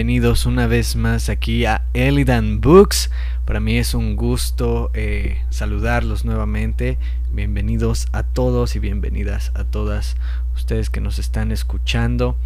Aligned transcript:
Bienvenidos 0.00 0.46
una 0.46 0.66
vez 0.66 0.96
más 0.96 1.28
aquí 1.28 1.66
a 1.66 1.84
Elidan 1.92 2.62
Books. 2.62 3.10
Para 3.44 3.60
mí 3.60 3.76
es 3.76 3.92
un 3.92 4.16
gusto 4.16 4.90
eh, 4.94 5.42
saludarlos 5.50 6.24
nuevamente. 6.24 6.96
Bienvenidos 7.34 8.08
a 8.12 8.22
todos 8.22 8.76
y 8.76 8.78
bienvenidas 8.78 9.52
a 9.54 9.64
todas 9.64 10.16
ustedes 10.54 10.88
que 10.88 11.02
nos 11.02 11.18
están 11.18 11.52
escuchando. 11.52 12.38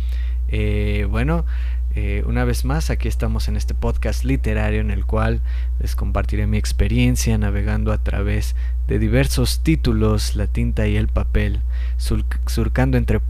Eh, 0.49 1.07
bueno, 1.09 1.45
eh, 1.95 2.25
una 2.27 2.43
vez 2.45 2.65
más 2.65 2.91
aquí 2.91 3.07
estamos 3.07 3.47
en 3.47 3.57
este 3.57 3.73
podcast 3.73 4.25
literario 4.25 4.81
en 4.81 4.91
el 4.91 5.07
cual 5.07 5.41
les 5.79 5.95
compartiré 5.95 6.49
mi 6.49 6.57
experiencia 6.57 7.39
navegando 7.39 7.93
a 7.93 8.03
través 8.03 8.57
de 8.89 8.99
diversos 8.99 9.61
títulos, 9.63 10.35
la 10.35 10.49
tinta 10.49 10.89
y 10.89 10.97
el 10.97 11.07
papel, 11.07 11.61
surcando 11.99 12.99
entre 12.99 13.21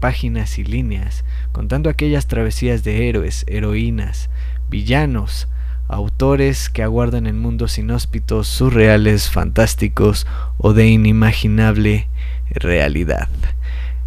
páginas 0.00 0.58
y 0.58 0.64
líneas, 0.64 1.24
contando 1.52 1.88
aquellas 1.88 2.26
travesías 2.26 2.82
de 2.82 3.08
héroes, 3.08 3.44
heroínas, 3.46 4.30
villanos, 4.68 5.46
autores 5.88 6.70
que 6.70 6.82
aguardan 6.82 7.26
en 7.26 7.38
mundos 7.38 7.78
inhóspitos, 7.78 8.48
surreales, 8.48 9.28
fantásticos 9.30 10.26
o 10.56 10.72
de 10.72 10.88
inimaginable 10.88 12.08
realidad. 12.50 13.28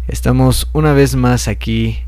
Estamos 0.08 0.68
una 0.72 0.92
vez 0.92 1.14
más 1.14 1.48
aquí 1.48 2.04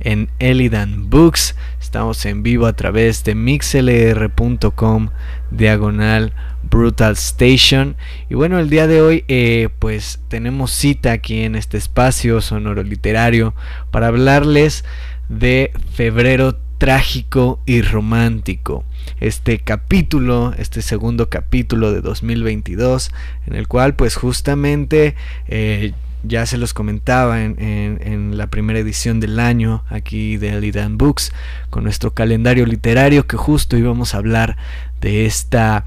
en 0.00 0.28
Elidan 0.38 1.10
Books. 1.10 1.54
Estamos 1.80 2.24
en 2.26 2.42
vivo 2.42 2.66
a 2.66 2.74
través 2.74 3.24
de 3.24 3.34
mixlr.com 3.34 5.10
diagonal 5.50 6.32
Brutal 6.62 7.12
Station. 7.14 7.96
Y 8.28 8.34
bueno, 8.34 8.58
el 8.58 8.70
día 8.70 8.86
de 8.86 9.00
hoy 9.00 9.24
eh, 9.28 9.68
pues 9.78 10.20
tenemos 10.28 10.70
cita 10.70 11.12
aquí 11.12 11.42
en 11.42 11.54
este 11.54 11.78
espacio 11.78 12.40
sonoro 12.40 12.82
literario 12.82 13.54
para 13.90 14.08
hablarles 14.08 14.84
de 15.28 15.72
febrero 15.92 16.56
trágico 16.78 17.60
y 17.66 17.82
romántico. 17.82 18.84
Este 19.20 19.58
capítulo, 19.58 20.54
este 20.58 20.80
segundo 20.80 21.28
capítulo 21.28 21.92
de 21.92 22.00
2022, 22.00 23.10
en 23.46 23.54
el 23.56 23.66
cual 23.66 23.96
pues 23.96 24.14
justamente 24.14 25.16
eh, 25.48 25.92
ya 26.22 26.46
se 26.46 26.58
los 26.58 26.74
comentaba 26.74 27.42
en, 27.42 27.56
en, 27.58 28.36
la 28.36 28.48
primera 28.48 28.78
edición 28.78 29.20
del 29.20 29.38
año 29.38 29.84
aquí 29.88 30.36
de 30.36 30.60
Lidan 30.60 30.98
Books, 30.98 31.32
con 31.70 31.84
nuestro 31.84 32.12
calendario 32.12 32.66
literario 32.66 33.26
que 33.26 33.36
justo 33.36 33.76
íbamos 33.76 34.14
a 34.14 34.18
hablar 34.18 34.56
de 35.00 35.26
esta 35.26 35.84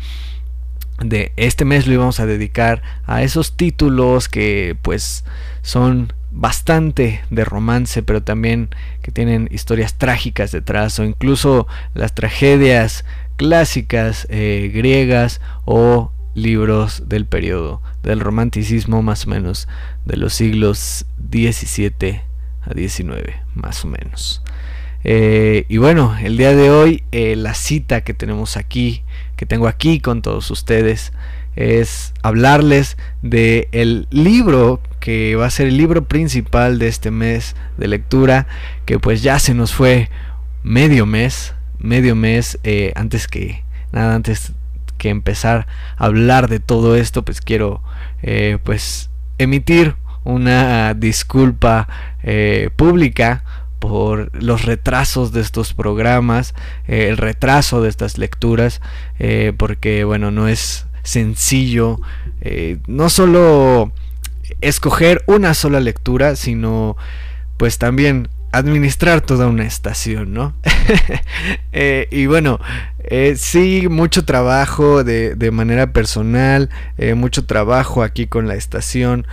de 1.04 1.34
este 1.36 1.66
mes 1.66 1.88
lo 1.88 1.94
íbamos 1.94 2.20
a 2.20 2.26
dedicar 2.26 2.82
a 3.06 3.24
esos 3.24 3.58
títulos 3.58 4.30
que 4.30 4.78
pues 4.82 5.26
son 5.64 6.14
bastante 6.32 7.22
de 7.30 7.44
romance 7.44 8.04
pero 8.04 8.24
también 8.24 8.70
que 9.02 9.12
tienen 9.12 9.50
historias 9.52 9.96
trágicas 9.96 10.52
detrás 10.52 11.00
o 11.00 11.04
incluso 11.04 11.68
las 11.94 12.14
tragedias 12.14 13.04
clásicas 13.36 14.28
eh, 14.30 14.72
griegas 14.74 15.42
o 15.66 16.12
libros 16.34 17.04
del 17.08 17.26
periodo 17.26 17.82
del 18.04 18.20
romanticismo 18.20 19.02
más 19.02 19.28
o 19.28 19.30
menos 19.30 19.68
de 20.06 20.18
los 20.18 20.34
siglos 20.34 21.06
17 21.18 22.24
a 22.62 22.74
19 22.74 23.42
más 23.56 23.84
o 23.84 23.88
menos. 23.88 24.42
Eh, 25.04 25.66
y 25.68 25.78
bueno 25.78 26.16
el 26.22 26.38
día 26.38 26.56
de 26.56 26.70
hoy 26.70 27.04
eh, 27.12 27.36
la 27.36 27.56
cita 27.56 28.02
que 28.02 28.14
tenemos 28.14 28.56
aquí 28.56 29.04
que 29.36 29.48
tengo 29.48 29.68
aquí 29.68 30.00
con 30.00 30.22
todos 30.22 30.52
ustedes 30.52 31.12
es 31.56 32.14
hablarles 32.22 32.98
de 33.24 33.68
el 33.72 34.08
libro 34.12 34.80
que 35.00 35.36
va 35.36 35.48
a 35.48 35.50
ser 35.50 35.68
el 35.68 35.78
libro 35.78 36.06
principal 36.06 36.78
de 36.78 36.88
este 36.88 37.10
mes 37.10 37.56
de 37.78 37.88
lectura 37.88 38.46
que 38.86 39.00
pues 39.00 39.24
ya 39.24 39.40
se 39.40 39.56
nos 39.56 39.74
fue 39.74 40.10
medio 40.62 41.08
mes 41.08 41.56
medio 41.80 42.16
mes 42.16 42.60
eh, 42.64 42.92
antes 42.96 43.28
que 43.28 43.64
nada 43.92 44.14
antes 44.14 44.54
que 45.02 45.10
empezar 45.10 45.66
a 45.98 46.06
hablar 46.06 46.48
de 46.48 46.60
todo 46.60 46.96
esto 46.96 47.26
pues 47.26 47.42
quiero 47.42 47.82
eh, 48.22 48.60
pues 48.64 49.10
emitir 49.40 49.96
una 50.24 50.94
disculpa 50.94 51.90
eh, 52.22 52.70
pública 52.76 53.44
por 53.80 54.30
los 54.40 54.64
retrasos 54.64 55.32
de 55.32 55.42
estos 55.42 55.74
programas, 55.74 56.54
eh, 56.88 57.08
el 57.10 57.18
retraso 57.18 57.82
de 57.82 57.90
estas 57.90 58.20
lecturas, 58.20 58.80
porque 59.58 60.04
bueno, 60.04 60.30
no 60.30 60.48
es 60.48 60.86
sencillo 61.02 62.00
no 62.86 63.10
solo 63.10 63.92
escoger 64.62 65.24
una 65.26 65.56
sola 65.56 65.80
lectura, 65.80 66.36
sino 66.36 66.96
pues 67.58 67.80
también 67.80 68.30
administrar 68.52 69.22
toda 69.22 69.48
una 69.48 69.66
estación, 69.66 70.34
¿no? 70.34 70.54
Eh, 71.74 72.08
y 72.12 72.26
bueno, 72.26 72.60
eh, 73.00 73.36
sí, 73.38 73.88
mucho 73.90 74.26
trabajo 74.26 75.06
de, 75.06 75.36
de 75.36 75.52
manera 75.52 75.94
personal, 75.94 76.70
eh, 76.98 77.14
mucho 77.14 77.46
trabajo 77.46 78.04
aquí 78.04 78.28
con 78.28 78.48
la 78.48 78.56
estación, 78.56 79.26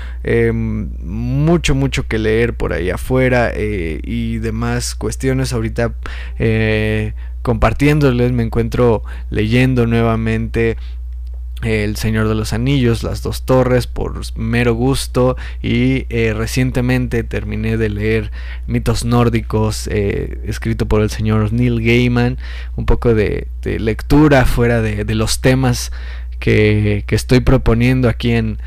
mucho, 1.02 1.74
mucho 1.74 2.06
que 2.06 2.18
leer 2.18 2.54
por 2.54 2.72
ahí 2.72 2.90
afuera 2.90 3.52
y 3.56 4.38
demás 4.38 4.94
cuestiones. 4.94 5.52
Ahorita 5.52 5.94
compartiéndoles, 7.42 8.30
me 8.32 8.44
encuentro 8.44 9.02
leyendo 9.30 9.86
nuevamente 9.86 10.76
el 11.62 11.96
Señor 11.96 12.28
de 12.28 12.34
los 12.34 12.52
Anillos, 12.52 13.02
Las 13.02 13.22
Dos 13.22 13.42
Torres, 13.42 13.86
por 13.86 14.20
mero 14.36 14.74
gusto. 14.74 15.36
Y 15.62 16.06
eh, 16.08 16.32
recientemente 16.36 17.24
terminé 17.24 17.76
de 17.76 17.88
leer 17.88 18.30
Mitos 18.66 19.04
Nórdicos, 19.04 19.88
eh, 19.90 20.40
escrito 20.44 20.86
por 20.86 21.02
el 21.02 21.10
señor 21.10 21.52
Neil 21.52 21.82
Gaiman. 21.82 22.38
Un 22.76 22.86
poco 22.86 23.14
de, 23.14 23.48
lectura 23.64 24.44
fuera 24.44 24.80
de, 24.80 25.14
los 25.14 25.40
temas 25.40 25.92
que, 26.38 27.04
estoy 27.08 27.40
proponiendo 27.40 28.08
aquí 28.08 28.32
en, 28.32 28.58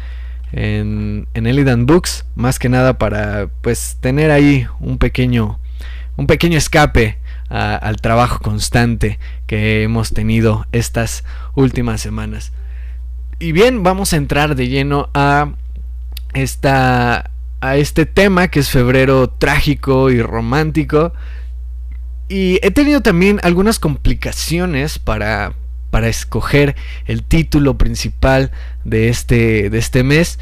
en, 0.52 1.28
en 1.34 1.48
Elidan 1.48 1.86
Books. 1.86 2.26
Más 2.36 2.60
que 2.60 2.70
nada 2.70 2.98
para 2.98 3.48
pues 3.62 3.98
tener 4.02 4.32
ahí 4.32 4.68
un 4.80 4.98
pequeño, 4.98 5.60
un 6.18 6.28
pequeño 6.28 6.58
escape 6.58 7.20
al 7.52 7.98
trabajo 7.98 8.40
constante 8.40 9.20
que 9.46 9.84
hemos 9.84 10.14
tenido 10.14 10.68
estas 10.72 11.26
últimas 11.54 12.00
semanas. 12.00 12.54
Y 13.42 13.54
bien, 13.54 13.82
vamos 13.82 14.14
a 14.14 14.18
entrar 14.18 14.54
de 14.54 14.68
lleno 14.68 15.10
a 15.16 15.54
esta 16.36 17.32
a 17.60 17.76
este 17.76 18.06
tema 18.06 18.50
que 18.50 18.60
es 18.60 18.70
febrero 18.70 19.32
trágico 19.32 20.12
y 20.12 20.22
romántico. 20.22 21.12
Y 22.30 22.60
he 22.62 22.70
tenido 22.70 23.02
también 23.02 23.40
algunas 23.42 23.80
complicaciones 23.80 25.00
para, 25.00 25.54
para 25.90 26.08
escoger 26.08 26.76
el 27.08 27.24
título 27.24 27.80
principal 27.80 28.52
de 28.84 29.10
este, 29.10 29.72
de 29.72 29.78
este 29.80 30.04
mes. 30.04 30.38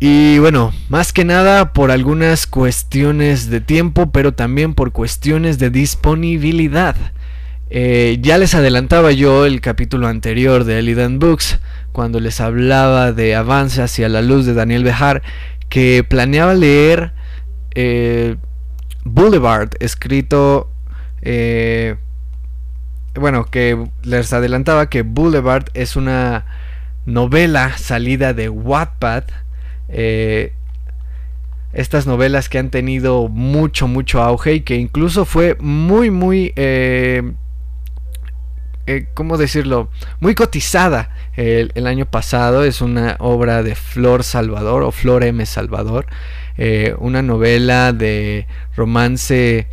Y 0.00 0.38
bueno, 0.38 0.72
más 0.88 1.12
que 1.12 1.26
nada 1.26 1.74
por 1.74 1.90
algunas 1.90 2.46
cuestiones 2.46 3.50
de 3.50 3.60
tiempo, 3.60 4.10
pero 4.10 4.32
también 4.32 4.72
por 4.72 4.92
cuestiones 4.92 5.58
de 5.58 5.68
disponibilidad. 5.68 6.96
Eh, 7.70 8.18
ya 8.20 8.38
les 8.38 8.54
adelantaba 8.54 9.10
yo 9.12 9.46
el 9.46 9.60
capítulo 9.60 10.06
anterior 10.06 10.64
de 10.64 10.78
Elidan 10.78 11.18
Books 11.18 11.58
cuando 11.92 12.20
les 12.20 12.40
hablaba 12.40 13.12
de 13.12 13.34
Avance 13.36 13.80
hacia 13.80 14.08
la 14.08 14.20
luz 14.20 14.46
de 14.46 14.52
Daniel 14.52 14.84
Bejar, 14.84 15.22
que 15.68 16.04
planeaba 16.06 16.52
leer 16.54 17.12
eh, 17.74 18.36
Boulevard, 19.04 19.70
escrito, 19.78 20.70
eh, 21.22 21.96
bueno, 23.14 23.44
que 23.44 23.86
les 24.02 24.32
adelantaba 24.32 24.90
que 24.90 25.02
Boulevard 25.02 25.66
es 25.74 25.94
una 25.94 26.46
novela 27.06 27.76
salida 27.78 28.34
de 28.34 28.48
Wattpad. 28.48 29.24
Eh, 29.88 30.52
estas 31.72 32.06
novelas 32.06 32.48
que 32.48 32.58
han 32.58 32.70
tenido 32.70 33.28
mucho, 33.28 33.86
mucho 33.86 34.20
auge 34.20 34.54
y 34.54 34.60
que 34.62 34.76
incluso 34.76 35.24
fue 35.24 35.56
muy, 35.60 36.10
muy 36.10 36.52
¿cómo 39.14 39.38
decirlo? 39.38 39.88
Muy 40.20 40.34
cotizada 40.34 41.10
el, 41.36 41.86
año 41.86 42.06
pasado. 42.06 42.64
Es 42.64 42.80
una 42.80 43.16
obra 43.18 43.62
de 43.62 43.74
Flor 43.74 44.24
Salvador 44.24 44.82
o 44.82 44.92
Flor 44.92 45.24
M. 45.24 45.44
Salvador. 45.46 46.06
Eh, 46.56 46.94
una 46.98 47.22
novela 47.22 47.92
de 47.92 48.46
romance 48.76 49.66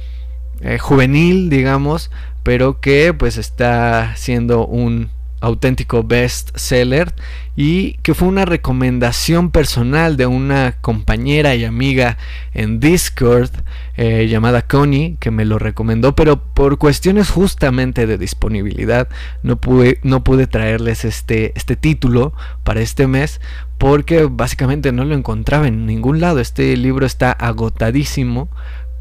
eh, 0.62 0.78
juvenil, 0.78 1.50
digamos, 1.50 2.12
pero 2.44 2.80
que 2.80 3.14
pues 3.14 3.38
está 3.38 4.16
siendo 4.16 4.66
un 4.66 5.10
auténtico 5.42 6.04
best 6.04 6.56
seller 6.56 7.14
y 7.56 7.94
que 8.04 8.14
fue 8.14 8.30
una 8.30 8.46
recomendación 8.46 9.52
personal 9.52 10.16
de 10.16 10.26
una 10.26 10.78
compañera 10.80 11.56
y 11.56 11.66
amiga 11.66 12.18
en 12.54 12.80
Discord 12.80 13.50
eh, 13.98 14.28
llamada 14.30 14.62
Connie 14.62 15.18
que 15.20 15.32
me 15.32 15.44
lo 15.44 15.60
recomendó 15.60 16.16
pero 16.16 16.42
por 16.42 16.78
cuestiones 16.78 17.30
justamente 17.30 18.08
de 18.08 18.18
disponibilidad 18.18 19.10
no 19.44 19.58
pude, 19.58 20.00
no 20.04 20.24
pude 20.24 20.48
traerles 20.48 21.04
este, 21.04 21.52
este 21.56 21.76
título 21.76 22.34
para 22.64 22.80
este 22.80 23.08
mes 23.08 23.42
porque 23.78 24.28
básicamente 24.32 24.92
no 24.92 25.04
lo 25.04 25.16
encontraba 25.16 25.68
en 25.68 25.88
ningún 25.88 26.20
lado. 26.22 26.40
Este 26.40 26.78
libro 26.78 27.06
está 27.06 27.32
agotadísimo 27.32 28.48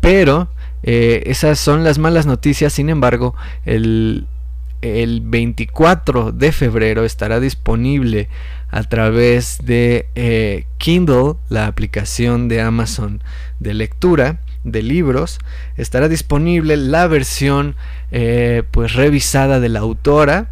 pero 0.01 0.49
Eh, 0.83 1.25
esas 1.27 1.59
son 1.59 1.85
las 1.85 1.99
malas 1.99 2.27
noticias, 2.27 2.73
sin 2.73 2.89
embargo, 2.89 3.35
el, 3.67 4.27
el 4.83 5.21
24 5.23 6.33
de 6.33 6.53
febrero 6.53 7.05
estará 7.05 7.41
disponible 7.41 8.29
a 8.71 8.83
través 8.85 9.59
de 9.65 10.07
eh, 10.15 10.67
Kindle, 10.79 11.35
la 11.49 11.67
aplicación 11.67 12.49
de 12.49 12.61
Amazon 12.61 13.23
de 13.59 13.75
lectura 13.75 14.41
de 14.65 14.83
libros, 14.83 15.39
estará 15.77 16.09
disponible 16.09 16.77
la 16.77 17.07
versión 17.07 17.77
eh, 18.11 18.63
pues 18.71 18.95
revisada 18.95 19.61
de 19.61 19.69
la 19.69 19.81
autora 19.81 20.51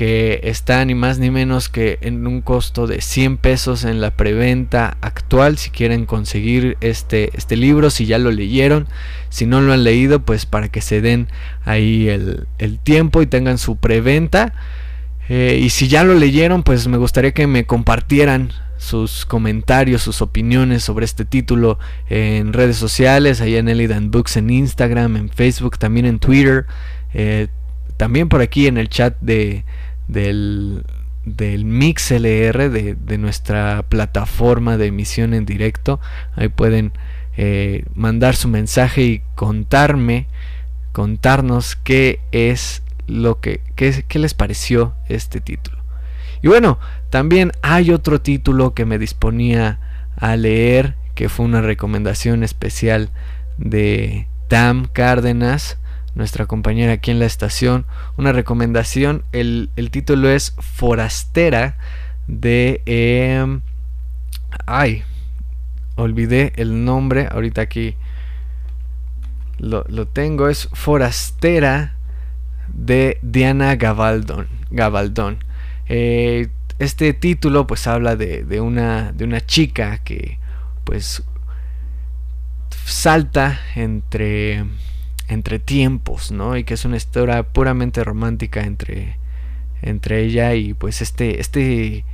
que 0.00 0.40
está 0.44 0.82
ni 0.86 0.94
más 0.94 1.18
ni 1.18 1.30
menos 1.30 1.68
que 1.68 1.98
en 2.00 2.26
un 2.26 2.40
costo 2.40 2.86
de 2.86 3.02
100 3.02 3.36
pesos 3.36 3.84
en 3.84 4.00
la 4.00 4.12
preventa 4.12 4.96
actual 5.02 5.58
si 5.58 5.68
quieren 5.68 6.06
conseguir 6.06 6.78
este, 6.80 7.28
este 7.36 7.54
libro, 7.54 7.90
si 7.90 8.06
ya 8.06 8.16
lo 8.16 8.32
leyeron, 8.32 8.86
si 9.28 9.44
no 9.44 9.60
lo 9.60 9.74
han 9.74 9.84
leído, 9.84 10.20
pues 10.20 10.46
para 10.46 10.70
que 10.70 10.80
se 10.80 11.02
den 11.02 11.28
ahí 11.66 12.08
el, 12.08 12.78
tiempo 12.82 13.20
y 13.20 13.26
tengan 13.26 13.58
su 13.58 13.76
preventa. 13.76 14.54
Eh, 15.28 15.60
y 15.62 15.68
si 15.68 15.86
ya 15.86 16.02
lo 16.02 16.14
leyeron, 16.14 16.62
pues 16.62 16.88
me 16.88 16.96
gustaría 16.96 17.32
que 17.32 17.46
me 17.46 17.66
compartieran 17.66 18.52
sus 18.78 19.26
comentarios, 19.26 20.00
sus 20.00 20.22
opiniones 20.22 20.82
sobre 20.82 21.04
este 21.04 21.26
título 21.26 21.78
en 22.08 22.54
redes 22.54 22.78
sociales, 22.78 23.42
ahí 23.42 23.56
en 23.56 23.68
Elidan 23.68 24.10
Books 24.10 24.38
en 24.38 24.48
Instagram, 24.48 25.18
en 25.18 25.28
Facebook, 25.28 25.76
también 25.76 26.06
en 26.06 26.20
Twitter, 26.20 26.64
eh, 27.12 27.48
también 27.98 28.30
por 28.30 28.40
aquí 28.40 28.66
en 28.66 28.78
el 28.78 28.88
chat 28.88 29.14
de, 29.20 29.62
del, 30.10 30.84
del 31.24 31.64
MixLR, 31.64 32.70
de, 32.70 32.94
de 32.94 33.18
nuestra 33.18 33.84
plataforma 33.88 34.76
de 34.76 34.86
emisión 34.86 35.34
en 35.34 35.46
directo. 35.46 36.00
Ahí 36.36 36.48
pueden 36.48 36.92
eh, 37.36 37.84
mandar 37.94 38.36
su 38.36 38.48
mensaje 38.48 39.02
y 39.02 39.22
contarme, 39.34 40.26
contarnos 40.92 41.76
qué 41.76 42.20
es 42.32 42.82
lo 43.06 43.40
que, 43.40 43.60
qué, 43.76 44.04
qué 44.06 44.18
les 44.18 44.34
pareció 44.34 44.94
este 45.08 45.40
título. 45.40 45.78
Y 46.42 46.48
bueno, 46.48 46.78
también 47.10 47.52
hay 47.62 47.90
otro 47.90 48.20
título 48.20 48.74
que 48.74 48.84
me 48.84 48.98
disponía 48.98 49.78
a 50.16 50.36
leer, 50.36 50.96
que 51.14 51.28
fue 51.28 51.46
una 51.46 51.60
recomendación 51.60 52.42
especial 52.42 53.10
de 53.58 54.26
Tam 54.48 54.86
Cárdenas 54.86 55.78
nuestra 56.14 56.46
compañera 56.46 56.94
aquí 56.94 57.10
en 57.10 57.18
la 57.18 57.26
estación, 57.26 57.86
una 58.16 58.32
recomendación. 58.32 59.24
El, 59.32 59.70
título 59.90 60.28
es 60.28 60.54
Forastera 60.58 61.78
de... 62.26 62.82
Em, 62.86 63.60
ay, 64.66 65.04
olvidé 65.96 66.52
el 66.56 66.84
nombre, 66.84 67.28
ahorita 67.30 67.62
aquí 67.62 67.96
lo, 69.58 69.84
tengo, 70.08 70.48
es 70.48 70.68
Forastera 70.72 71.94
de 72.68 73.18
Diana 73.22 73.76
Gabaldón. 73.76 74.48
Gabaldón. 74.70 75.38
Eh, 75.86 76.48
este 76.78 77.12
título 77.12 77.66
pues 77.66 77.86
habla 77.86 78.16
de, 78.16 78.44
de, 78.44 78.60
una, 78.60 79.12
de 79.12 79.24
una 79.24 79.44
chica 79.44 79.98
que 79.98 80.38
pues 80.84 81.22
salta 82.84 83.60
entre 83.74 84.64
entre 85.30 85.60
tiempos, 85.60 86.32
¿no? 86.32 86.56
Y 86.56 86.64
que 86.64 86.74
es 86.74 86.84
una 86.84 86.96
historia 86.96 87.42
puramente 87.44 88.02
romántica 88.02 88.62
entre, 88.62 89.16
entre 89.80 90.24
ella 90.24 90.54
y 90.54 90.74
pues 90.74 91.00
este, 91.00 91.40
este 91.40 92.04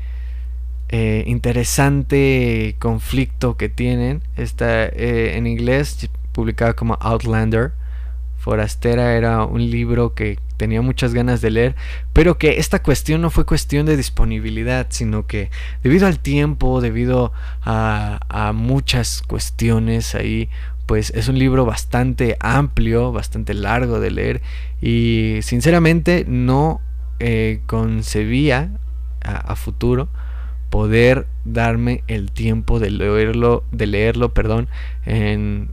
eh, 0.91 1.25
interesante 1.27 2.77
conflicto 2.79 3.57
que 3.57 3.71
tienen. 3.71 4.23
Está 4.37 4.85
eh, 4.85 5.37
en 5.37 5.47
inglés 5.47 6.09
publicado 6.33 6.77
como 6.77 6.99
Outlander. 7.01 7.73
Forastera 8.37 9.17
era 9.17 9.45
un 9.45 9.71
libro 9.71 10.15
que 10.15 10.39
tenía 10.59 10.83
muchas 10.83 11.12
ganas 11.15 11.41
de 11.41 11.51
leer, 11.51 11.75
pero 12.12 12.39
que 12.39 12.59
esta 12.59 12.83
cuestión 12.83 13.21
no 13.21 13.31
fue 13.31 13.45
cuestión 13.45 13.87
de 13.87 13.97
disponibilidad, 13.97 14.87
sino 14.91 15.27
que 15.27 15.51
debido 15.83 16.07
al 16.07 16.21
tiempo, 16.21 16.81
debido 16.81 17.33
a, 17.62 18.21
a 18.29 18.53
muchas 18.53 19.23
cuestiones 19.23 20.15
ahí, 20.15 20.49
pues 20.87 21.11
es 21.11 21.29
un 21.29 21.38
libro 21.38 21.65
bastante 21.67 22.37
amplio, 22.41 23.12
bastante 23.12 23.55
largo 23.55 24.00
de 24.00 24.11
leer 24.11 24.43
y 24.81 25.38
sinceramente 25.43 26.25
no 26.29 26.81
eh, 27.19 27.61
concebía 27.67 28.71
a, 29.23 29.56
futuro 29.56 30.09
poder 30.71 31.27
darme 31.44 32.05
el 32.06 32.31
tiempo 32.31 32.79
de 32.79 32.91
leerlo, 32.91 33.65
de 33.73 33.87
leerlo, 33.87 34.33
perdón, 34.33 34.69
en, 35.05 35.71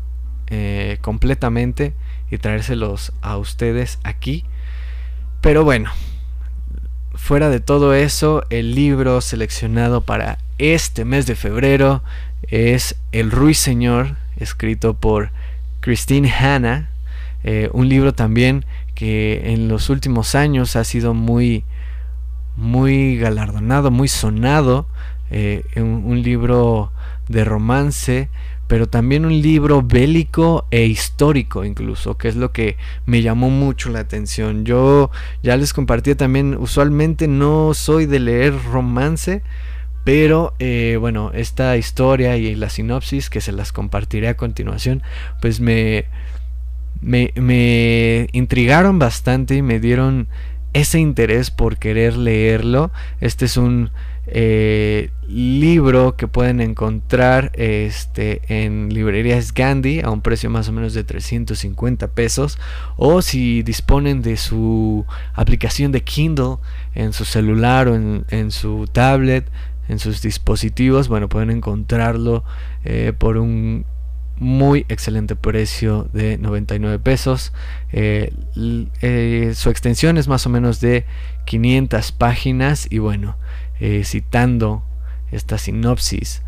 eh, 0.48 0.98
completamente 1.02 1.94
y 2.32 2.38
traérselos 2.40 3.14
a 3.22 3.38
ustedes 3.38 4.00
aquí. 4.04 4.44
Pero 5.42 5.64
bueno, 5.64 5.92
fuera 7.14 7.50
de 7.50 7.60
todo 7.60 7.94
eso, 7.94 8.44
el 8.50 8.74
libro 8.74 9.22
seleccionado 9.22 10.02
para 10.02 10.40
este 10.58 11.06
mes 11.06 11.28
de 11.28 11.36
febrero 11.36 12.02
es 12.54 12.96
El 13.12 13.32
Ruiseñor 13.32 14.16
escrito 14.38 14.94
por 14.94 15.32
Christine 15.80 16.32
Hanna, 16.32 16.92
eh, 17.44 17.68
un 17.74 17.90
libro 17.90 18.14
también 18.14 18.64
que 18.94 19.54
en 19.54 19.68
los 19.68 19.90
últimos 19.90 20.36
años 20.36 20.76
ha 20.76 20.84
sido 20.84 21.16
muy, 21.16 21.64
muy 22.56 23.18
galardonado, 23.18 23.90
muy 23.90 24.08
sonado, 24.08 24.86
eh, 25.32 25.64
un, 25.78 26.22
libro 26.22 26.92
de 27.28 27.44
romance, 27.44 28.30
pero 28.68 28.88
también 28.88 29.26
un 29.26 29.42
libro 29.42 29.82
bélico 29.82 30.68
e 30.70 30.86
histórico 30.86 31.66
incluso, 31.66 32.20
que 32.20 32.28
es 32.28 32.36
lo 32.36 32.52
que 32.52 32.78
me 33.08 33.24
llamó 33.24 33.50
mucho 33.50 33.90
la 33.90 34.02
atención. 34.02 34.64
Yo 34.64 35.10
ya 35.42 35.58
les 35.58 35.74
compartí 35.74 36.14
también, 36.14 36.56
usualmente 36.60 37.28
no 37.28 37.74
soy 37.74 38.06
de 38.06 38.20
leer 38.20 38.54
romance, 38.72 39.42
pero 40.04 40.54
eh, 40.60 40.98
bueno, 41.00 41.32
esta 41.34 41.78
historia 41.78 42.38
y 42.38 42.56
la 42.56 42.70
sinopsis 42.70 43.30
que 43.30 43.42
se 43.42 43.52
las 43.52 43.72
compartiré 43.72 44.28
a 44.28 44.38
continuación, 44.38 45.02
pues 45.42 45.60
me, 45.60 46.06
me, 47.02 48.28
intrigaron 48.34 49.00
bastante 49.00 49.56
y 49.56 49.62
me 49.62 49.80
dieron 49.80 50.28
ese 50.74 51.00
interés 51.00 51.52
por 51.52 51.78
querer 51.78 52.18
leerlo. 52.18 52.92
Este 53.22 53.46
es 53.46 53.56
un 53.56 53.92
eh, 54.28 55.12
libro 55.28 56.16
que 56.16 56.28
pueden 56.28 56.62
encontrar 56.62 57.52
este, 57.54 58.42
en 58.48 58.94
librerías 58.94 59.54
Gandhi 59.54 60.02
a 60.02 60.10
un 60.10 60.22
precio 60.22 60.50
más 60.50 60.68
o 60.68 60.72
menos 60.74 60.94
de 60.94 61.06
350 61.06 62.10
pesos. 62.10 62.58
O 62.98 63.22
si 63.22 63.64
disponen 63.64 64.22
de 64.22 64.36
su 64.36 65.06
aplicación 65.34 65.94
de 65.94 66.04
Kindle 66.04 66.58
en 66.94 67.14
su 67.14 67.24
celular 67.24 67.88
o 67.88 67.96
en, 67.96 68.26
en 68.30 68.52
su 68.52 68.88
tablet, 68.92 69.50
en 69.88 70.00
sus 70.00 70.22
dispositivos, 70.22 71.08
bueno, 71.08 71.30
pueden 71.30 71.50
encontrarlo 71.50 72.44
eh, 72.84 73.14
por 73.18 73.38
un 73.38 73.86
muy 74.38 74.86
excelente 74.90 75.36
precio 75.36 76.10
de 76.14 76.38
99 76.38 77.00
pesos. 77.00 77.54
Eh, 77.92 78.34
eh, 79.02 79.52
su 79.56 79.70
extensión 79.70 80.18
es 80.18 80.28
más 80.28 80.46
o 80.46 80.50
menos 80.50 80.80
de 80.80 81.06
500 81.46 82.12
páginas 82.14 82.88
y 82.90 83.00
bueno, 83.00 83.38
citando 84.04 84.84
esta 85.32 85.58
sinopsis, 85.58 86.42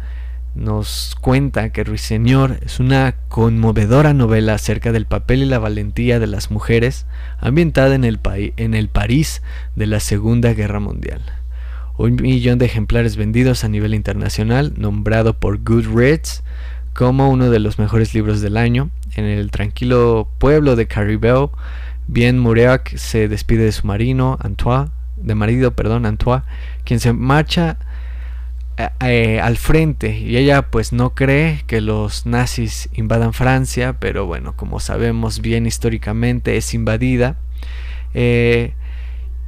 nos 0.55 1.17
cuenta 1.19 1.71
que 1.73 1.83
Ruiseñor 1.83 2.59
es 2.65 2.79
una 2.79 3.15
conmovedora 3.27 4.13
novela 4.13 4.53
acerca 4.53 4.93
del 4.93 5.05
papel 5.05 5.43
y 5.43 5.45
la 5.45 5.59
valentía 5.59 6.17
de 6.17 6.27
las 6.27 6.49
mujeres 6.49 7.05
ambientada 7.39 7.93
en 7.93 8.05
el, 8.05 8.19
en 8.55 8.73
el 8.73 8.87
París 8.87 9.41
de 9.75 9.85
la 9.87 9.99
Segunda 9.99 10.53
Guerra 10.53 10.79
Mundial 10.79 11.21
un 11.97 12.15
millón 12.15 12.57
de 12.59 12.65
ejemplares 12.65 13.15
vendidos 13.15 13.63
a 13.63 13.69
nivel 13.69 13.93
internacional, 13.93 14.73
nombrado 14.77 15.39
por 15.39 15.63
Goodreads 15.63 16.43
como 16.93 17.29
uno 17.29 17.49
de 17.49 17.59
los 17.59 17.79
mejores 17.79 18.13
libros 18.13 18.41
del 18.41 18.57
año. 18.57 18.89
En 19.15 19.25
el 19.25 19.51
tranquilo 19.51 20.27
pueblo 20.39 20.75
de 20.75 20.87
Caribou, 20.87 21.51
Bien 22.07 22.37
Mureac 22.37 22.95
se 22.97 23.27
despide 23.27 23.65
de 23.65 23.71
su 23.71 23.87
marino, 23.87 24.37
Antoine, 24.41 24.89
de 25.17 25.35
marido, 25.35 25.75
perdón, 25.75 26.05
Antoine, 26.05 26.43
quien 26.83 26.99
se 26.99 27.13
marcha 27.13 27.77
eh, 28.77 28.89
eh, 28.99 29.39
al 29.39 29.57
frente 29.57 30.19
y 30.19 30.37
ella 30.37 30.63
pues 30.69 30.93
no 30.93 31.15
cree 31.15 31.63
que 31.65 31.81
los 31.81 32.25
nazis 32.25 32.89
invadan 32.93 33.33
Francia, 33.33 33.97
pero 33.99 34.25
bueno, 34.25 34.55
como 34.55 34.79
sabemos 34.79 35.41
bien 35.41 35.65
históricamente 35.65 36.57
es 36.57 36.73
invadida. 36.73 37.37
Eh, 38.13 38.73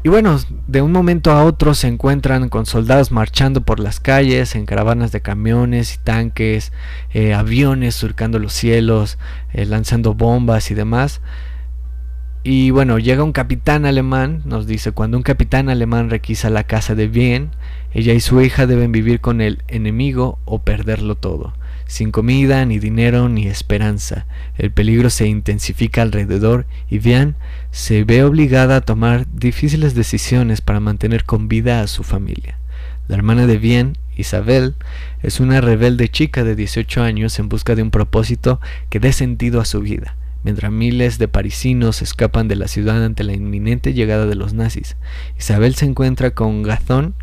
y 0.08 0.10
bueno, 0.10 0.40
de 0.68 0.82
un 0.82 0.94
momento 0.94 1.32
a 1.32 1.44
otro 1.44 1.74
se 1.74 1.90
encuentran 1.90 2.48
con 2.48 2.66
soldados 2.66 3.12
marchando 3.12 3.60
por 3.60 3.82
las 3.82 4.00
calles, 4.00 4.56
en 4.56 4.66
caravanas 4.66 5.12
de 5.12 5.20
camiones 5.20 5.96
y 5.96 5.98
tanques, 5.98 6.72
eh, 7.14 7.34
aviones 7.34 7.96
surcando 7.96 8.40
los 8.40 8.54
cielos, 8.54 9.18
eh, 9.52 9.66
lanzando 9.66 10.14
bombas 10.14 10.72
y 10.72 10.76
demás. 10.76 11.20
Y 12.44 12.72
bueno, 12.72 13.00
llega 13.00 13.22
un 13.22 13.34
capitán 13.34 13.86
alemán, 13.86 14.44
nos 14.46 14.66
dice, 14.66 14.94
cuando 14.94 15.18
un 15.18 15.24
capitán 15.24 15.68
alemán 15.68 16.10
requisa 16.10 16.50
la 16.50 16.64
casa 16.64 16.96
de 16.96 17.10
bien, 17.10 17.50
ella 17.94 18.14
y 18.14 18.22
su 18.22 18.40
hija 18.40 18.66
deben 18.66 18.94
vivir 18.94 19.20
con 19.20 19.42
el 19.42 19.62
enemigo 19.68 20.40
o 20.46 20.60
perderlo 20.60 21.16
todo. 21.16 21.52
Sin 21.88 22.12
comida, 22.12 22.66
ni 22.66 22.80
dinero, 22.80 23.30
ni 23.30 23.48
esperanza. 23.48 24.26
El 24.58 24.72
peligro 24.72 25.10
se 25.10 25.28
intensifica 25.28 26.02
alrededor 26.02 26.66
y 26.90 27.00
Vian 27.00 27.36
se 27.72 28.04
ve 28.04 28.24
obligada 28.24 28.78
a 28.78 28.82
tomar 28.82 29.26
difíciles 29.34 29.96
decisiones 29.96 30.62
para 30.62 30.80
mantener 30.80 31.24
con 31.24 31.48
vida 31.48 31.82
a 31.82 31.88
su 31.88 32.04
familia. 32.04 32.58
La 33.08 33.16
hermana 33.16 33.48
de 33.48 33.58
Vian, 33.58 33.98
Isabel, 34.16 34.76
es 35.24 35.40
una 35.40 35.62
rebelde 35.62 36.10
chica 36.10 36.44
de 36.44 36.56
18 36.56 37.02
años 37.02 37.40
en 37.40 37.50
busca 37.50 37.76
de 37.76 37.84
un 37.84 37.92
propósito 37.92 38.60
que 38.90 39.00
dé 39.00 39.14
sentido 39.14 39.62
a 39.62 39.66
su 39.66 39.82
vida 39.82 40.16
mientras 40.48 40.72
miles 40.72 41.18
de 41.18 41.28
parisinos 41.28 42.02
escapan 42.02 42.48
de 42.48 42.56
la 42.56 42.70
ciudad 42.70 43.04
ante 43.04 43.26
la 43.26 43.34
inminente 43.34 43.94
llegada 43.94 44.26
de 44.26 44.36
los 44.36 44.54
nazis. 44.54 44.96
Isabel 45.38 45.76
se 45.76 45.86
encuentra 45.86 46.32
con 46.32 46.64
Gazón, 46.64 47.16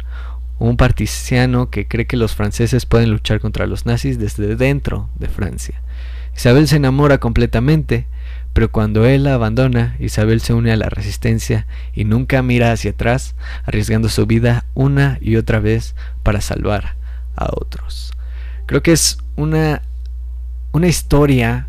un 0.58 0.76
partisiano 0.76 1.70
que 1.70 1.86
cree 1.86 2.06
que 2.06 2.16
los 2.16 2.34
franceses 2.34 2.86
pueden 2.86 3.10
luchar 3.10 3.40
contra 3.40 3.66
los 3.66 3.86
nazis 3.86 4.18
desde 4.18 4.56
dentro 4.56 5.08
de 5.16 5.28
Francia. 5.28 5.82
Isabel 6.36 6.68
se 6.68 6.76
enamora 6.76 7.18
completamente, 7.18 8.06
pero 8.52 8.70
cuando 8.70 9.04
él 9.04 9.24
la 9.24 9.34
abandona, 9.34 9.96
Isabel 9.98 10.40
se 10.40 10.54
une 10.54 10.72
a 10.72 10.76
la 10.76 10.88
resistencia 10.88 11.66
y 11.92 12.04
nunca 12.04 12.42
mira 12.42 12.72
hacia 12.72 12.92
atrás, 12.92 13.34
arriesgando 13.64 14.08
su 14.08 14.26
vida 14.26 14.64
una 14.74 15.18
y 15.20 15.36
otra 15.36 15.58
vez 15.60 15.94
para 16.22 16.40
salvar 16.40 16.96
a 17.36 17.48
otros. 17.52 18.12
Creo 18.66 18.82
que 18.82 18.92
es 18.92 19.18
una, 19.36 19.82
una 20.72 20.86
historia 20.86 21.68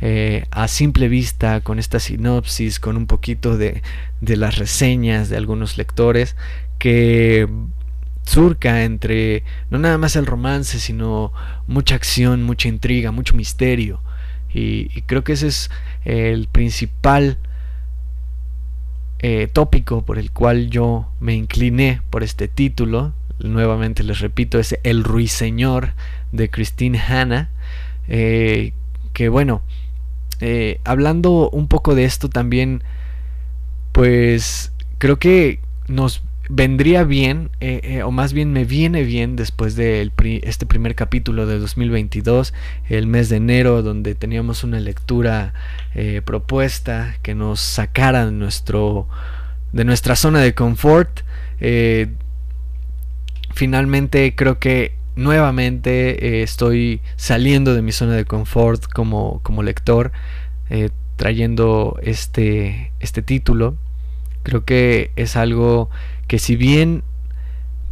eh, 0.00 0.46
a 0.50 0.68
simple 0.68 1.08
vista, 1.08 1.60
con 1.60 1.78
esta 1.78 2.00
sinopsis, 2.00 2.80
con 2.80 2.96
un 2.96 3.06
poquito 3.06 3.56
de, 3.56 3.82
de 4.20 4.36
las 4.36 4.58
reseñas 4.58 5.28
de 5.28 5.36
algunos 5.36 5.78
lectores, 5.78 6.36
que 6.78 7.48
surca 8.24 8.84
entre 8.84 9.44
no 9.70 9.78
nada 9.78 9.98
más 9.98 10.16
el 10.16 10.26
romance, 10.26 10.80
sino 10.80 11.32
mucha 11.66 11.94
acción, 11.94 12.42
mucha 12.42 12.68
intriga, 12.68 13.12
mucho 13.12 13.34
misterio. 13.34 14.00
Y, 14.52 15.02
creo 15.02 15.24
que 15.24 15.32
ese 15.32 15.48
es 15.48 15.70
el 16.04 16.48
principal 16.48 17.38
eh, 19.18 19.48
tópico 19.52 20.04
por 20.04 20.18
el 20.18 20.30
cual 20.30 20.70
yo 20.70 21.08
me 21.20 21.34
incliné 21.34 22.00
por 22.10 22.22
este 22.22 22.48
título. 22.48 23.12
Nuevamente 23.40 24.04
les 24.04 24.20
repito, 24.20 24.58
es 24.58 24.78
El 24.84 25.02
Ruiseñor 25.02 25.94
de 26.32 26.50
Christine 26.50 27.00
Hanna. 27.00 27.50
Eh, 28.08 28.72
que 29.12 29.28
bueno, 29.28 29.62
eh, 30.40 30.80
hablando 30.84 31.50
un 31.50 31.68
poco 31.68 31.94
de 31.94 32.04
esto 32.04 32.28
también, 32.28 32.82
pues 33.92 34.72
creo 34.98 35.18
que 35.18 35.60
nos 35.88 36.23
vendría 36.48 37.04
bien, 37.04 37.50
eh, 37.60 37.80
eh, 37.84 38.02
o 38.02 38.10
más 38.10 38.32
bien 38.32 38.52
me 38.52 38.64
viene 38.64 39.02
bien 39.02 39.36
después 39.36 39.76
de 39.76 40.10
este 40.42 40.66
primer 40.66 40.94
capítulo 40.94 41.46
de 41.46 41.58
2022, 41.58 42.52
el 42.88 43.06
mes 43.06 43.28
de 43.28 43.36
enero, 43.36 43.82
donde 43.82 44.14
teníamos 44.14 44.64
una 44.64 44.80
lectura 44.80 45.54
propuesta 46.24 47.16
que 47.22 47.34
nos 47.34 47.60
sacara 47.60 48.26
de, 48.26 48.32
nuestro, 48.32 49.08
de 49.72 49.84
nuestra 49.84 50.16
zona 50.16 50.40
de 50.40 50.54
confort. 50.54 51.20
finalmente 53.54 54.34
creo 54.34 54.58
que 54.58 55.04
nuevamente 55.16 56.26
eh, 56.26 56.42
estoy 56.42 57.00
saliendo 57.16 57.74
de 57.74 57.82
mi 57.82 57.92
zona 57.92 58.14
de 58.14 58.24
confort 58.24 58.84
como, 58.92 59.40
como 59.42 59.62
lector, 59.62 60.12
eh, 60.70 60.90
trayendo 61.16 61.98
este, 62.02 62.92
este 63.00 63.22
título. 63.22 63.76
Creo 64.42 64.64
que 64.64 65.10
es 65.16 65.36
algo 65.36 65.88
que 66.26 66.38
si 66.38 66.56
bien 66.56 67.02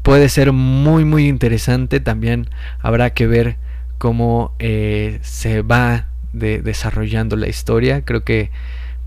puede 0.02 0.28
ser 0.28 0.52
muy 0.52 1.04
muy 1.04 1.28
interesante, 1.28 2.00
también 2.00 2.48
habrá 2.80 3.10
que 3.10 3.26
ver 3.26 3.56
cómo 3.98 4.54
eh, 4.58 5.18
se 5.22 5.62
va 5.62 6.08
desarrollando 6.32 7.36
la 7.36 7.48
historia. 7.48 8.04
Creo 8.04 8.24
que 8.24 8.50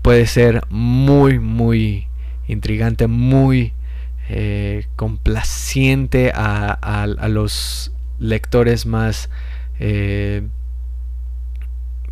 puede 0.02 0.26
ser 0.26 0.62
muy 0.70 1.38
muy 1.38 2.08
intrigante, 2.48 3.06
muy 3.06 3.72
complaciente 4.96 6.32
a, 6.34 6.72
a, 6.72 7.28
los 7.28 7.92
lectores 8.18 8.86
más 8.86 9.30
eh, 9.78 10.42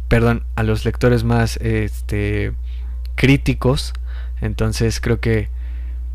perdón 0.09 0.44
a 0.54 0.62
los 0.62 0.85
lectores 0.85 1.25
más 1.25 1.56
este 1.59 2.52
críticos 3.14 3.94
entonces 4.40 5.00
creo 5.00 5.21
que 5.21 5.49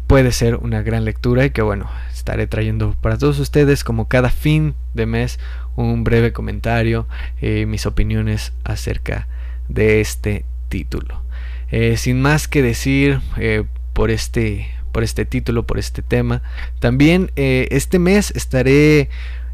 puede 0.10 0.32
ser 0.32 0.56
una 0.56 0.82
gran 0.82 1.06
lectura 1.06 1.46
y 1.46 1.52
que 1.52 1.62
bueno 1.62 1.88
estaré 2.12 2.48
trayendo 2.48 2.96
para 3.00 3.20
todos 3.20 3.38
ustedes 3.38 3.84
como 3.84 4.08
cada 4.08 4.32
fin 4.32 4.74
de 4.96 5.06
mes 5.06 5.40
un 5.76 6.04
breve 6.04 6.34
comentario 6.34 7.08
y 7.40 7.68
mis 7.68 7.86
opiniones 7.86 8.52
acerca 8.64 9.28
de 9.68 10.02
este 10.02 10.46
título. 10.68 11.22
Eh, 11.70 11.96
sin 11.96 12.20
más 12.20 12.48
que 12.48 12.64
decir 12.64 13.22
eh, 13.38 13.66
por 13.94 14.10
este 14.10 14.72
por 14.92 15.04
este 15.04 15.26
título 15.26 15.68
por 15.68 15.78
este 15.78 16.02
tema 16.02 16.42
también 16.80 17.32
este 17.36 18.00
mes 18.00 18.32
estaré 18.36 19.10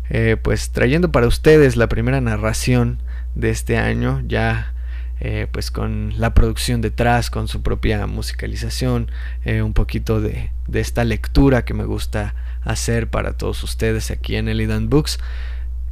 eh, 0.09 0.37
pues 0.41 0.69
trayendo 0.69 1.11
para 1.11 1.27
ustedes 1.27 1.75
la 1.75 1.89
primera 1.89 2.21
narración 2.21 2.99
de 3.33 3.49
este 3.49 3.77
año, 3.77 4.21
ya 4.25 4.73
eh, 5.19 5.47
pues 5.51 5.71
con 5.71 6.13
la 6.17 6.33
producción 6.33 6.81
detrás, 6.81 7.29
con 7.29 7.47
su 7.47 7.61
propia 7.61 8.05
musicalización, 8.07 9.09
eh, 9.43 9.61
un 9.61 9.73
poquito 9.73 10.21
de, 10.21 10.51
esta 10.73 11.03
lectura 11.03 11.65
que 11.65 11.73
me 11.73 11.85
gusta 11.85 12.35
hacer 12.63 13.09
para 13.09 13.33
todos 13.33 13.63
ustedes 13.63 14.11
aquí 14.11 14.35
en 14.35 14.49
Elidan 14.49 14.89
Books. 14.89 15.19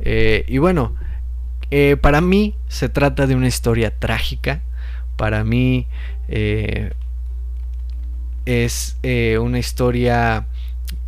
y 0.04 0.58
bueno, 0.58 0.96
para 2.02 2.22
mí 2.22 2.56
se 2.68 2.90
trata 2.90 3.28
de 3.28 3.36
una 3.36 3.48
historia 3.48 3.98
trágica, 3.98 4.62
para 5.16 5.44
mí 5.44 5.88
es 8.46 8.98
una 9.40 9.60
historia 9.60 10.48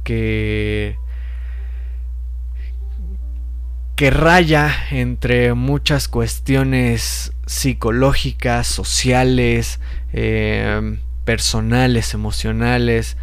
que 0.03 0.97
que 3.95 4.09
raya 4.09 4.73
entre 4.91 5.53
muchas 5.53 6.07
cuestiones 6.09 7.31
psicológicas, 7.45 8.67
sociales, 8.67 9.79
eh, 10.11 10.97
personales, 11.23 12.13
emocionales, 12.13 13.15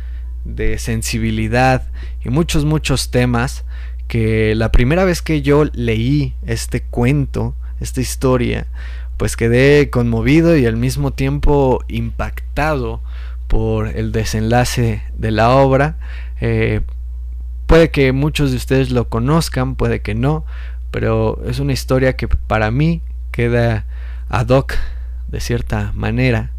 de 0.45 0.79
sensibilidad 0.79 1.83
y 2.25 2.31
muchos, 2.31 2.65
muchos 2.65 3.11
temas 3.11 3.65
que 4.09 4.55
la 4.55 4.73
primera 4.73 5.05
vez 5.05 5.23
que 5.23 5.43
yo 5.43 5.65
leí 5.73 6.35
este 6.47 6.83
cuento, 6.83 7.55
esta 7.81 8.01
historia, 8.01 8.67
pues 9.17 9.37
quedé 9.37 9.91
conmovido 9.91 10.57
y 10.57 10.67
al 10.67 10.77
mismo 10.77 11.13
tiempo 11.13 11.85
impactado 11.89 13.03
por 13.47 13.89
el 13.89 14.11
desenlace 14.11 15.03
de 15.17 15.31
la 15.31 15.51
obra. 15.51 15.97
Eh, 16.41 16.81
Puede 17.73 17.91
que 17.91 18.13
muchos 18.13 18.51
de 18.51 18.59
ustedes 18.59 18.91
lo 18.91 19.09
conozcan, 19.09 19.77
puede 19.77 20.03
que 20.03 20.15
no, 20.15 20.45
pero 20.91 21.43
es 21.47 21.59
una 21.59 21.73
historia 21.73 22.17
que 22.17 22.29
para 22.29 22.71
mí 22.71 23.01
queda 23.31 23.87
ad 24.29 24.51
hoc 24.51 24.75
de 25.29 25.41
cierta 25.41 25.91
manera 25.95 26.51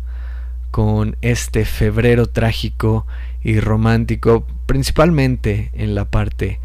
con 0.72 1.16
este 1.22 1.66
febrero 1.66 2.26
trágico 2.26 3.06
y 3.44 3.60
romántico, 3.60 4.48
principalmente 4.66 5.70
en 5.74 5.94
la 5.94 6.06
parte 6.06 6.60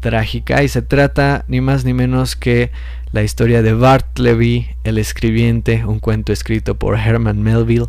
trágica 0.00 0.62
y 0.62 0.68
se 0.68 0.82
trata 0.82 1.46
ni 1.48 1.62
más 1.62 1.86
ni 1.86 1.94
menos 1.94 2.36
que 2.36 2.72
la 3.10 3.22
historia 3.22 3.62
de 3.62 3.72
Bart 3.72 4.18
Levy, 4.18 4.68
el 4.84 4.98
escribiente, 4.98 5.86
un 5.86 5.98
cuento 5.98 6.30
escrito 6.30 6.74
por 6.78 6.98
Herman 6.98 7.42
Melville. 7.42 7.88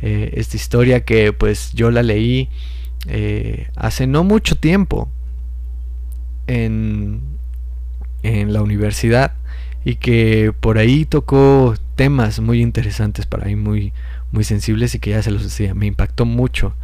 Eh, 0.00 0.32
esta 0.38 0.56
historia 0.56 1.04
que 1.04 1.34
pues 1.34 1.74
yo 1.74 1.90
la 1.90 2.02
leí 2.02 2.48
eh, 3.08 3.68
hace 3.76 4.06
no 4.06 4.24
mucho 4.24 4.56
tiempo, 4.56 5.10
en, 6.46 7.20
en 8.22 8.52
la 8.52 8.62
universidad 8.62 9.32
y 9.84 9.96
que 9.96 10.52
por 10.58 10.78
ahí 10.78 11.04
tocó 11.04 11.74
temas 11.94 12.40
muy 12.40 12.60
interesantes 12.60 13.26
para 13.26 13.46
mí, 13.46 13.56
muy, 13.56 13.92
muy 14.32 14.44
sensibles 14.44 14.94
y 14.94 14.98
que 14.98 15.10
ya 15.10 15.22
se 15.22 15.30
los 15.30 15.44
decía, 15.44 15.74
me 15.74 15.86
impactó 15.86 16.24
mucho 16.24 16.74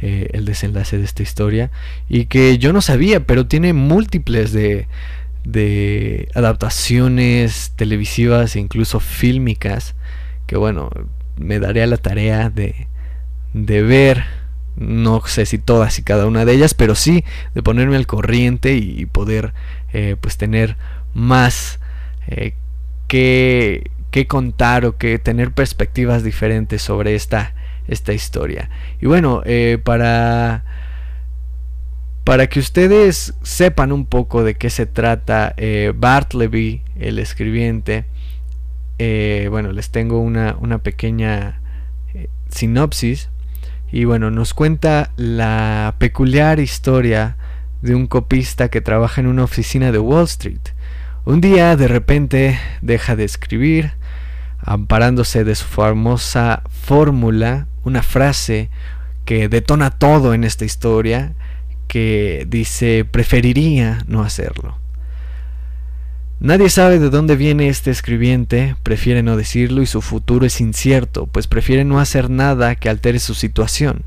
eh, 0.00 0.30
el 0.32 0.44
desenlace 0.44 0.98
de 0.98 1.04
esta 1.04 1.22
historia 1.22 1.70
y 2.08 2.26
que 2.26 2.58
yo 2.58 2.72
no 2.72 2.80
sabía, 2.80 3.26
pero 3.26 3.46
tiene 3.46 3.72
múltiples 3.72 4.52
de, 4.52 4.88
de 5.44 6.28
adaptaciones 6.34 7.72
televisivas 7.76 8.56
e 8.56 8.60
incluso 8.60 9.00
fílmicas 9.00 9.94
que 10.46 10.56
bueno, 10.56 10.90
me 11.36 11.58
daré 11.58 11.82
a 11.82 11.86
la 11.86 11.96
tarea 11.96 12.50
de, 12.50 12.86
de 13.52 13.82
ver 13.82 14.24
no 14.76 15.22
sé 15.26 15.46
si 15.46 15.58
todas 15.58 15.98
y 15.98 16.02
cada 16.02 16.26
una 16.26 16.44
de 16.44 16.52
ellas, 16.52 16.74
pero 16.74 16.94
sí 16.94 17.24
de 17.54 17.62
ponerme 17.62 17.96
al 17.96 18.06
corriente 18.06 18.74
y 18.76 19.06
poder 19.06 19.54
eh, 19.92 20.16
pues 20.20 20.36
tener 20.36 20.76
más 21.14 21.80
eh, 22.28 22.54
que, 23.08 23.90
contar 24.28 24.86
o 24.86 24.96
que 24.96 25.18
tener 25.18 25.52
perspectivas 25.52 26.22
diferentes 26.22 26.82
sobre 26.82 27.14
esta, 27.14 27.54
esta 27.86 28.12
historia. 28.12 28.70
Y 29.00 29.06
bueno, 29.06 29.42
eh, 29.44 29.78
para 29.82 30.64
Para 32.24 32.48
que 32.48 32.58
ustedes 32.58 33.34
sepan 33.42 33.92
un 33.92 34.04
poco 34.06 34.42
de 34.42 34.54
qué 34.54 34.68
se 34.70 34.86
trata 34.86 35.54
eh, 35.56 35.92
Bartleby, 35.94 36.82
el 36.98 37.18
escribiente, 37.18 38.04
bueno, 39.50 39.72
les 39.72 39.90
tengo 39.90 40.18
una, 40.18 40.56
una 40.58 40.78
pequeña 40.78 41.60
sinopsis. 42.50 43.28
Y 43.90 44.04
bueno, 44.04 44.30
nos 44.30 44.52
cuenta 44.54 45.12
la 45.16 45.94
peculiar 45.98 46.60
historia 46.60 47.36
de 47.82 47.94
un 47.94 48.06
copista 48.06 48.68
que 48.68 48.80
trabaja 48.80 49.20
en 49.20 49.26
una 49.26 49.44
oficina 49.44 49.92
de 49.92 49.98
Wall 49.98 50.24
Street. 50.24 50.60
Un 51.24 51.40
día 51.40 51.76
de 51.76 51.88
repente 51.88 52.58
deja 52.82 53.16
de 53.16 53.24
escribir, 53.24 53.92
amparándose 54.58 55.44
de 55.44 55.54
su 55.54 55.66
famosa 55.66 56.62
fórmula, 56.68 57.66
una 57.84 58.02
frase 58.02 58.70
que 59.24 59.48
detona 59.48 59.90
todo 59.90 60.34
en 60.34 60.44
esta 60.44 60.64
historia, 60.64 61.34
que 61.88 62.44
dice 62.48 63.04
preferiría 63.04 64.04
no 64.06 64.22
hacerlo. 64.22 64.78
Nadie 66.38 66.68
sabe 66.68 66.98
de 66.98 67.08
dónde 67.08 67.34
viene 67.34 67.68
este 67.68 67.90
escribiente, 67.90 68.76
prefiere 68.82 69.22
no 69.22 69.38
decirlo 69.38 69.80
y 69.80 69.86
su 69.86 70.02
futuro 70.02 70.44
es 70.44 70.60
incierto, 70.60 71.26
pues 71.26 71.46
prefiere 71.46 71.84
no 71.84 71.98
hacer 71.98 72.28
nada 72.28 72.74
que 72.74 72.90
altere 72.90 73.20
su 73.20 73.32
situación. 73.32 74.04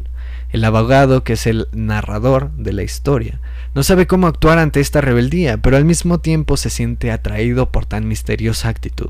El 0.52 0.64
abogado, 0.64 1.24
que 1.24 1.34
es 1.34 1.48
el 1.48 1.68
narrador 1.72 2.52
de 2.52 2.72
la 2.74 2.84
historia, 2.84 3.40
no 3.74 3.82
sabe 3.82 4.06
cómo 4.06 4.28
actuar 4.28 4.60
ante 4.60 4.80
esta 4.80 5.02
rebeldía, 5.02 5.58
pero 5.58 5.76
al 5.76 5.86
mismo 5.86 6.20
tiempo 6.20 6.56
se 6.56 6.70
siente 6.70 7.12
atraído 7.12 7.72
por 7.72 7.86
tan 7.86 8.08
misteriosa 8.08 8.70
actitud. 8.70 9.10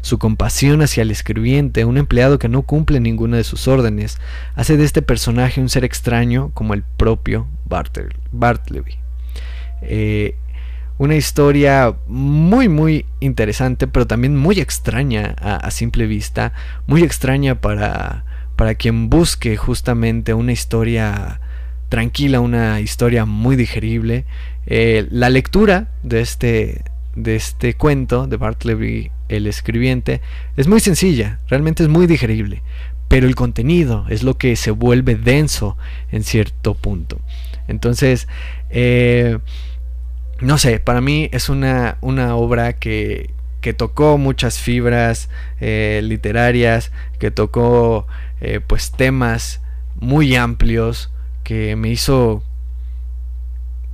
Su 0.00 0.18
compasión 0.18 0.80
hacia 0.80 1.02
el 1.02 1.10
escribiente, 1.10 1.84
un 1.84 1.98
empleado 1.98 2.38
que 2.38 2.48
no 2.48 2.62
cumple 2.62 2.98
ninguna 2.98 3.36
de 3.36 3.44
sus 3.44 3.68
órdenes, 3.68 4.18
hace 4.54 4.78
de 4.78 4.84
este 4.84 5.02
personaje 5.02 5.60
un 5.60 5.68
ser 5.68 5.84
extraño 5.84 6.50
como 6.54 6.72
el 6.72 6.82
propio 6.82 7.46
Bartleby. 7.66 8.96
Eh, 9.82 10.36
una 10.98 11.16
historia 11.16 11.94
muy 12.06 12.68
muy 12.68 13.06
interesante, 13.20 13.86
pero 13.86 14.06
también 14.06 14.36
muy 14.36 14.60
extraña 14.60 15.34
a 15.40 15.70
simple 15.70 16.06
vista, 16.06 16.52
muy 16.86 17.02
extraña 17.02 17.60
para 17.60 18.24
para 18.56 18.74
quien 18.74 19.10
busque 19.10 19.56
justamente 19.56 20.34
una 20.34 20.52
historia 20.52 21.40
tranquila, 21.88 22.40
una 22.40 22.80
historia 22.80 23.24
muy 23.24 23.56
digerible. 23.56 24.24
Eh, 24.66 25.06
la 25.10 25.30
lectura 25.30 25.88
de 26.02 26.20
este, 26.20 26.82
de 27.14 27.36
este 27.36 27.74
cuento 27.74 28.26
de 28.26 28.36
Bartleby, 28.36 29.10
el 29.28 29.46
escribiente, 29.46 30.20
es 30.56 30.66
muy 30.66 30.80
sencilla, 30.80 31.40
realmente 31.48 31.82
es 31.82 31.88
muy 31.88 32.06
digerible, 32.06 32.62
pero 33.08 33.26
el 33.26 33.34
contenido 33.34 34.06
es 34.08 34.22
lo 34.22 34.38
que 34.38 34.56
se 34.56 34.70
vuelve 34.70 35.16
denso 35.16 35.76
en 36.10 36.24
cierto 36.24 36.74
punto. 36.74 37.20
Entonces, 37.66 38.28
eh, 38.70 39.38
no 40.40 40.58
sé, 40.58 40.80
para 40.80 41.00
mí 41.00 41.28
es 41.32 41.48
una, 41.48 41.98
una 42.00 42.36
obra 42.36 42.74
que, 42.74 43.30
que 43.60 43.72
tocó 43.72 44.18
muchas 44.18 44.58
fibras 44.58 45.30
eh, 45.60 46.00
literarias, 46.04 46.92
que 47.18 47.30
tocó 47.30 48.06
eh, 48.40 48.60
pues 48.66 48.92
temas 48.92 49.62
muy 49.96 50.36
amplios, 50.36 51.10
que 51.44 51.76
me 51.76 51.88
hizo 51.88 52.42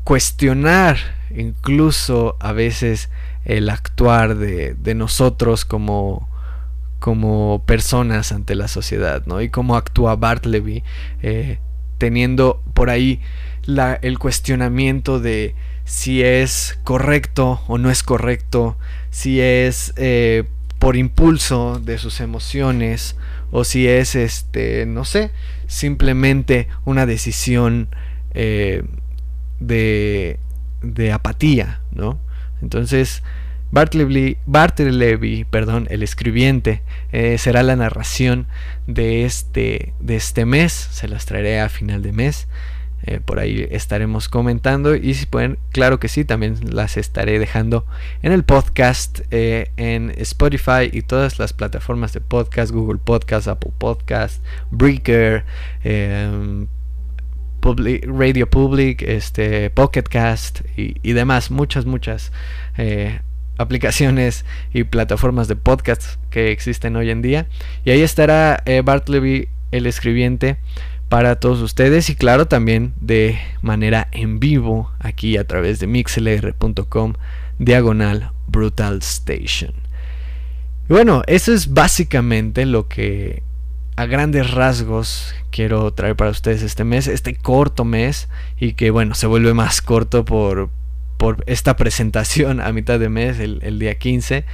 cuestionar 0.02 0.96
incluso 1.32 2.36
a 2.40 2.52
veces 2.52 3.10
el 3.44 3.70
actuar 3.70 4.36
de, 4.36 4.94
nosotros 4.94 5.64
como, 5.64 6.28
como 6.98 7.62
personas 7.64 8.32
ante 8.32 8.54
la 8.54 8.66
sociedad, 8.66 9.22
¿no? 9.26 9.40
Y 9.40 9.50
cómo 9.50 9.76
actúa 9.76 10.16
Bartleby, 10.16 10.82
eh, 11.22 11.58
teniendo 11.98 12.62
por 12.74 12.90
ahí 12.90 13.20
la, 13.64 13.94
el 13.94 14.18
cuestionamiento 14.18 15.20
de 15.20 15.54
si 15.90 16.22
es 16.22 16.78
correcto 16.84 17.62
o 17.66 17.76
no 17.76 17.90
es 17.90 18.04
correcto, 18.04 18.76
si 19.10 19.40
es 19.40 19.92
eh, 19.96 20.44
por 20.78 20.94
impulso 20.94 21.80
de 21.84 21.98
sus 21.98 22.20
emociones 22.20 23.16
o 23.50 23.64
si 23.64 23.88
es 23.88 24.14
este, 24.14 24.86
no 24.86 25.04
sé, 25.04 25.32
simplemente 25.66 26.68
una 26.84 27.06
decisión 27.06 27.88
eh, 28.34 28.84
de, 29.58 30.38
de 30.80 31.10
apatía, 31.10 31.80
¿no? 31.90 32.20
Entonces, 32.62 33.24
Bartleby, 33.72 34.36
Bartleby, 34.46 35.44
perdón, 35.50 35.88
el 35.90 36.04
escribiente, 36.04 36.82
eh, 37.10 37.36
será 37.36 37.64
la 37.64 37.74
narración 37.74 38.46
de 38.86 39.24
este, 39.24 39.92
de 39.98 40.14
este 40.14 40.44
mes. 40.44 40.72
Se 40.72 41.08
las 41.08 41.26
traeré 41.26 41.58
a 41.60 41.68
final 41.68 42.00
de 42.00 42.12
mes. 42.12 42.46
Eh, 43.10 43.18
por 43.18 43.40
ahí 43.40 43.66
estaremos 43.72 44.28
comentando 44.28 44.94
y 44.94 45.14
si 45.14 45.26
pueden, 45.26 45.58
claro 45.72 45.98
que 45.98 46.06
sí, 46.06 46.24
también 46.24 46.54
las 46.72 46.96
estaré 46.96 47.40
dejando 47.40 47.84
en 48.22 48.30
el 48.30 48.44
podcast, 48.44 49.22
eh, 49.32 49.72
en 49.76 50.12
Spotify 50.16 50.88
y 50.92 51.02
todas 51.02 51.40
las 51.40 51.52
plataformas 51.52 52.12
de 52.12 52.20
podcast, 52.20 52.70
Google 52.70 53.00
Podcast, 53.02 53.48
Apple 53.48 53.72
Podcast, 53.76 54.44
Breaker, 54.70 55.44
em, 55.82 56.68
Radio 58.06 58.48
Public, 58.48 59.02
este, 59.02 59.70
Pocket 59.70 60.04
Cast 60.04 60.60
y, 60.76 61.12
demás, 61.12 61.50
muchas, 61.50 61.86
muchas 61.86 62.30
eh, 62.78 63.18
aplicaciones 63.58 64.44
y 64.72 64.84
plataformas 64.84 65.48
de 65.48 65.56
podcast 65.56 66.14
que 66.30 66.52
existen 66.52 66.94
hoy 66.94 67.10
en 67.10 67.22
día. 67.22 67.48
Y 67.84 67.90
ahí 67.90 68.02
estará 68.02 68.62
Bartleby, 68.84 69.48
el 69.72 69.86
escribiente, 69.86 70.58
para 71.10 71.40
todos 71.40 71.60
ustedes 71.60 72.08
y 72.08 72.14
claro 72.14 72.46
también 72.46 72.94
de 73.00 73.36
manera 73.62 74.06
en 74.12 74.38
vivo 74.38 74.92
aquí 75.00 75.36
a 75.36 75.44
través 75.44 75.80
de 75.80 75.88
mixlr.com 75.88 77.14
diagonal 77.58 78.30
brutal 78.46 78.98
station. 78.98 79.74
bueno, 80.88 81.24
eso 81.26 81.52
es 81.52 81.74
básicamente 81.74 82.64
lo 82.64 82.86
que 82.86 83.42
a 83.96 84.06
grandes 84.06 84.52
rasgos 84.52 85.34
quiero 85.50 85.92
traer 85.92 86.14
para 86.14 86.30
ustedes 86.30 86.62
este 86.62 86.84
mes, 86.84 87.08
este 87.08 87.34
corto 87.34 87.84
mes 87.84 88.28
y 88.56 88.74
que 88.74 88.92
bueno, 88.92 89.16
se 89.16 89.26
vuelve 89.26 89.52
más 89.52 89.82
corto 89.82 90.24
por, 90.24 90.70
por 91.16 91.42
esta 91.48 91.74
presentación 91.74 92.60
a 92.60 92.72
mitad 92.72 93.00
de 93.00 93.08
mes, 93.08 93.40
el, 93.40 93.78
día 93.80 93.98
15. 93.98 94.44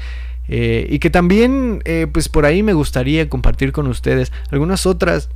Eh, 0.48 0.86
y 0.88 1.00
que 1.00 1.10
también, 1.10 1.82
eh, 1.84 2.06
pues 2.10 2.30
por 2.30 2.46
ahí 2.46 2.62
me 2.62 2.72
gustaría 2.72 3.28
compartir 3.28 3.72
con 3.72 3.88
ustedes 3.88 4.32
algunas 4.50 4.86
otras 4.86 5.28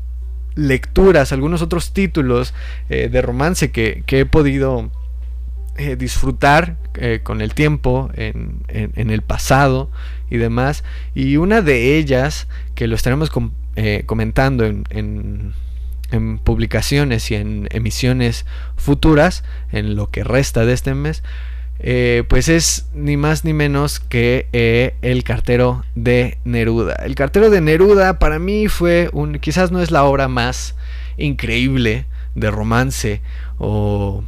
lecturas, 0.55 1.33
algunos 1.33 1.63
otros 1.63 1.93
títulos 1.93 2.55
eh, 2.89 3.09
de 3.09 3.23
romance 3.23 3.71
que, 3.71 4.05
he 4.07 4.27
podido 4.27 4.91
eh, 5.77 5.97
disfrutar 5.97 6.77
eh, 6.95 7.21
con 7.23 7.41
el 7.41 7.55
tiempo, 7.55 8.11
en, 8.15 8.63
el 8.95 9.23
pasado 9.23 9.91
y 10.31 10.37
demás. 10.37 10.85
Y 11.15 11.37
una 11.37 11.63
de 11.63 11.97
ellas, 11.97 12.49
que 12.75 12.87
lo 12.87 12.97
estaremos 12.97 13.31
comentando 14.07 14.65
en, 14.67 15.55
en 16.11 16.39
publicaciones 16.39 17.31
y 17.31 17.37
en 17.37 17.69
emisiones 17.71 18.47
futuras, 18.77 19.45
en 19.73 19.95
lo 19.95 20.11
que 20.11 20.25
resta 20.25 20.65
de 20.65 20.73
este 20.73 20.95
mes, 20.95 21.23
eh, 21.83 22.25
pues 22.29 22.51
es 22.51 22.91
ni 22.93 23.17
más 23.17 23.47
ni 23.47 23.55
menos 23.55 24.01
que 24.01 24.49
eh, 24.53 24.95
el 25.01 25.25
cartero 25.25 25.83
de 25.95 26.37
Neruda. 26.45 26.95
El 26.97 27.15
cartero 27.15 27.49
de 27.49 27.63
Neruda 27.63 28.19
para 28.19 28.39
mí 28.39 28.69
fue 28.69 29.09
un, 29.13 29.39
quizás 29.39 29.73
no 29.73 29.81
es 29.81 29.91
la 29.91 30.05
obra 30.05 30.29
más 30.29 30.77
increíble 31.17 32.05
de 32.35 32.51
romance 32.51 33.23
o 33.59 34.25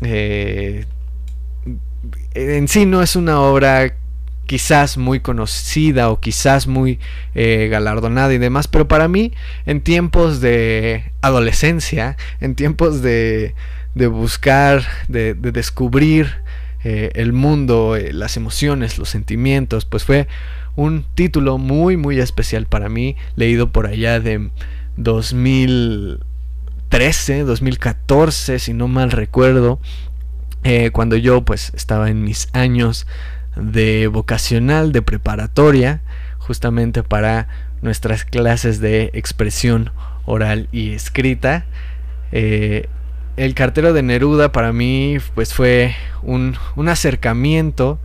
eh, 0.00 0.86
en 2.32 2.66
sí 2.66 2.86
no 2.86 3.02
es 3.02 3.14
una 3.14 3.40
obra 3.40 3.94
quizás 4.46 4.96
muy 4.96 5.20
conocida 5.20 6.08
o 6.08 6.20
quizás 6.20 6.66
muy 6.66 6.98
galardonada 7.34 8.32
y 8.32 8.38
demás, 8.38 8.68
pero 8.68 8.86
para 8.86 9.08
mí 9.08 9.32
en 9.66 9.80
tiempos 9.80 10.40
de 10.40 11.10
adolescencia, 11.20 12.16
en 12.40 12.54
tiempos 12.54 13.02
de, 13.02 13.54
buscar, 13.96 14.84
de 15.08 15.34
descubrir, 15.34 16.45
eh, 16.88 17.10
el 17.16 17.32
mundo, 17.32 17.96
eh, 17.96 18.12
las 18.12 18.36
emociones, 18.36 18.96
los 18.96 19.08
sentimientos, 19.08 19.86
pues 19.86 20.04
fue 20.04 20.28
un 20.76 21.04
título 21.16 21.58
muy 21.58 21.96
muy 21.96 22.20
especial 22.20 22.66
para 22.66 22.88
mí, 22.88 23.16
leído 23.34 23.72
por 23.72 23.88
allá 23.88 24.20
de 24.20 24.52
2013, 24.96 27.42
2014, 27.42 28.60
si 28.60 28.72
no 28.72 28.86
mal 28.86 29.10
recuerdo, 29.10 29.80
eh, 30.62 30.92
cuando 30.92 31.16
yo 31.16 31.44
pues 31.44 31.72
estaba 31.74 32.08
en 32.08 32.22
mis 32.22 32.50
años 32.52 33.08
de 33.56 34.06
vocacional, 34.06 34.92
de 34.92 35.02
preparatoria, 35.02 36.02
justamente 36.38 37.02
para 37.02 37.48
nuestras 37.82 38.24
clases 38.24 38.78
de 38.78 39.10
expresión 39.12 39.90
oral 40.24 40.68
y 40.70 40.92
escrita 40.92 41.66
el 43.36 43.54
cartero 43.54 43.92
de 43.92 44.02
Neruda 44.02 44.52
para 44.52 44.72
mí 44.72 45.18
pues 45.34 45.52
fue 45.54 45.94
un, 46.22 46.56
acercamiento 46.88 47.98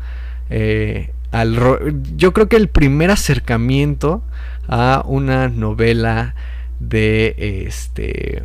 eh, 0.49 1.11
al 1.31 2.01
yo 2.15 2.33
creo 2.33 2.49
que 2.49 2.57
el 2.57 2.67
primer 2.67 3.11
acercamiento 3.11 4.23
a 4.67 5.03
una 5.05 5.47
novela 5.47 6.35
de 6.79 7.65
este 7.67 8.43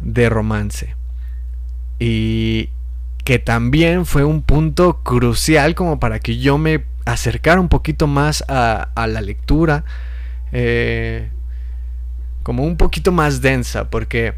de 0.00 0.28
romance. 0.28 0.94
Y 1.98 2.70
que 3.24 3.38
también 3.38 4.06
fue 4.06 4.24
un 4.24 4.42
punto 4.42 5.02
crucial 5.02 5.74
como 5.74 5.98
para 5.98 6.20
que 6.20 6.38
yo 6.38 6.58
me 6.58 6.84
acercara 7.06 7.60
un 7.60 7.68
poquito 7.68 8.06
más 8.06 8.44
a, 8.48 8.88
la 9.08 9.20
lectura, 9.20 9.84
eh, 10.52 11.30
como 12.42 12.64
un 12.64 12.76
poquito 12.76 13.10
más 13.10 13.40
densa, 13.40 13.90
porque 13.90 14.34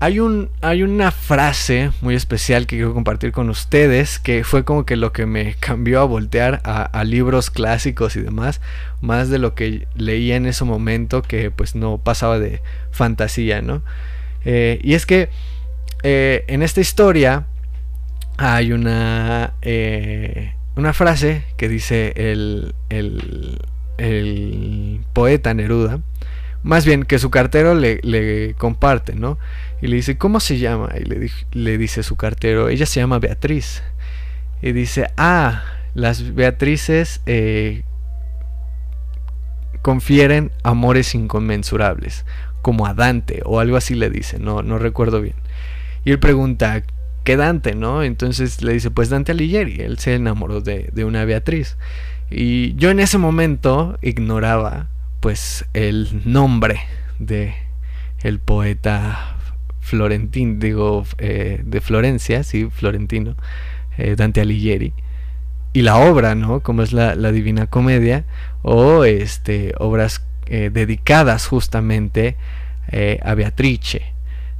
hay, 0.00 0.18
un, 0.18 0.48
hay 0.62 0.82
una 0.82 1.10
frase 1.10 1.92
muy 2.00 2.14
especial 2.14 2.66
que 2.66 2.76
quiero 2.76 2.94
compartir 2.94 3.32
con 3.32 3.50
ustedes, 3.50 4.18
que 4.18 4.44
fue 4.44 4.64
como 4.64 4.86
que 4.86 4.96
lo 4.96 5.12
que 5.12 5.26
me 5.26 5.54
cambió 5.60 6.00
a 6.00 6.04
voltear 6.04 6.62
a, 6.64 7.04
libros 7.04 7.50
clásicos 7.50 8.16
y 8.16 8.20
demás, 8.20 8.62
más 9.02 9.28
de 9.28 9.38
lo 9.38 9.54
que 9.54 9.86
leía 9.94 10.36
en 10.36 10.46
ese 10.46 10.64
momento, 10.64 11.20
que 11.20 11.50
pues 11.50 11.74
no 11.74 11.98
pasaba 11.98 12.38
de 12.38 12.62
fantasía, 12.90 13.60
¿no? 13.60 13.82
Eh, 14.46 14.80
y 14.82 14.94
es 14.94 15.04
que 15.04 15.28
eh, 16.02 16.44
en 16.48 16.62
esta 16.62 16.80
historia 16.80 17.44
hay 18.38 18.72
una, 18.72 19.52
eh, 19.60 20.54
una 20.76 20.94
frase 20.94 21.44
que 21.58 21.68
dice 21.68 22.14
el, 22.16 22.74
el, 22.88 23.58
el 23.98 25.00
poeta 25.12 25.52
Neruda, 25.52 26.00
más 26.62 26.84
bien 26.84 27.04
que 27.04 27.18
su 27.18 27.30
cartero 27.30 27.74
le, 27.74 28.00
le, 28.02 28.54
comparte, 28.54 29.14
¿no? 29.14 29.38
Y 29.82 29.88
le 29.88 29.96
dice, 29.96 30.18
¿cómo 30.18 30.40
se 30.40 30.58
llama? 30.58 30.90
Y 30.98 31.04
le, 31.04 31.30
le 31.52 31.78
dice 31.78 32.02
su 32.02 32.16
cartero, 32.16 32.68
ella 32.68 32.86
se 32.86 33.00
llama 33.00 33.18
Beatriz. 33.18 33.82
Y 34.62 34.72
dice, 34.72 35.10
ah, 35.16 35.62
las 35.94 36.34
Beatrices 36.34 37.22
eh, 37.26 37.82
confieren 39.82 40.52
amores 40.62 41.14
inconmensurables, 41.14 42.24
como 42.62 42.86
a 42.86 42.94
Dante, 42.94 43.42
o 43.44 43.60
algo 43.60 43.76
así 43.76 43.94
le 43.94 44.10
dice, 44.10 44.38
no, 44.38 44.62
no 44.62 44.78
recuerdo 44.78 45.20
bien. 45.20 45.36
Y 46.04 46.10
él 46.10 46.18
pregunta, 46.18 46.82
¿qué 47.24 47.36
Dante, 47.36 47.74
no? 47.74 48.02
Entonces 48.02 48.62
le 48.62 48.72
dice, 48.74 48.90
pues 48.90 49.08
Dante 49.08 49.32
Alighieri, 49.32 49.80
él 49.80 49.98
se 49.98 50.14
enamoró 50.14 50.60
de, 50.60 50.90
de 50.92 51.04
una 51.04 51.24
Beatriz. 51.24 51.76
Y 52.30 52.74
yo 52.74 52.90
en 52.90 53.00
ese 53.00 53.18
momento 53.18 53.98
ignoraba 54.02 54.88
pues 55.20 55.66
el 55.74 56.22
nombre 56.24 56.80
de 57.18 57.54
el 58.22 58.38
poeta 58.38 59.29
florentino, 59.80 60.58
digo, 60.58 61.04
eh, 61.18 61.60
de 61.64 61.80
Florencia, 61.80 62.42
sí, 62.42 62.68
florentino, 62.70 63.36
eh, 63.98 64.14
Dante 64.16 64.40
Alighieri, 64.40 64.92
y 65.72 65.82
la 65.82 65.96
obra, 65.96 66.34
¿no? 66.34 66.60
Como 66.60 66.82
es 66.82 66.92
la, 66.92 67.14
Divina 67.32 67.66
Comedia, 67.66 68.24
o 68.62 69.04
este, 69.04 69.72
obras 69.78 70.24
eh, 70.46 70.70
dedicadas 70.72 71.46
justamente 71.46 72.36
a 73.22 73.34
Beatrice. 73.34 74.02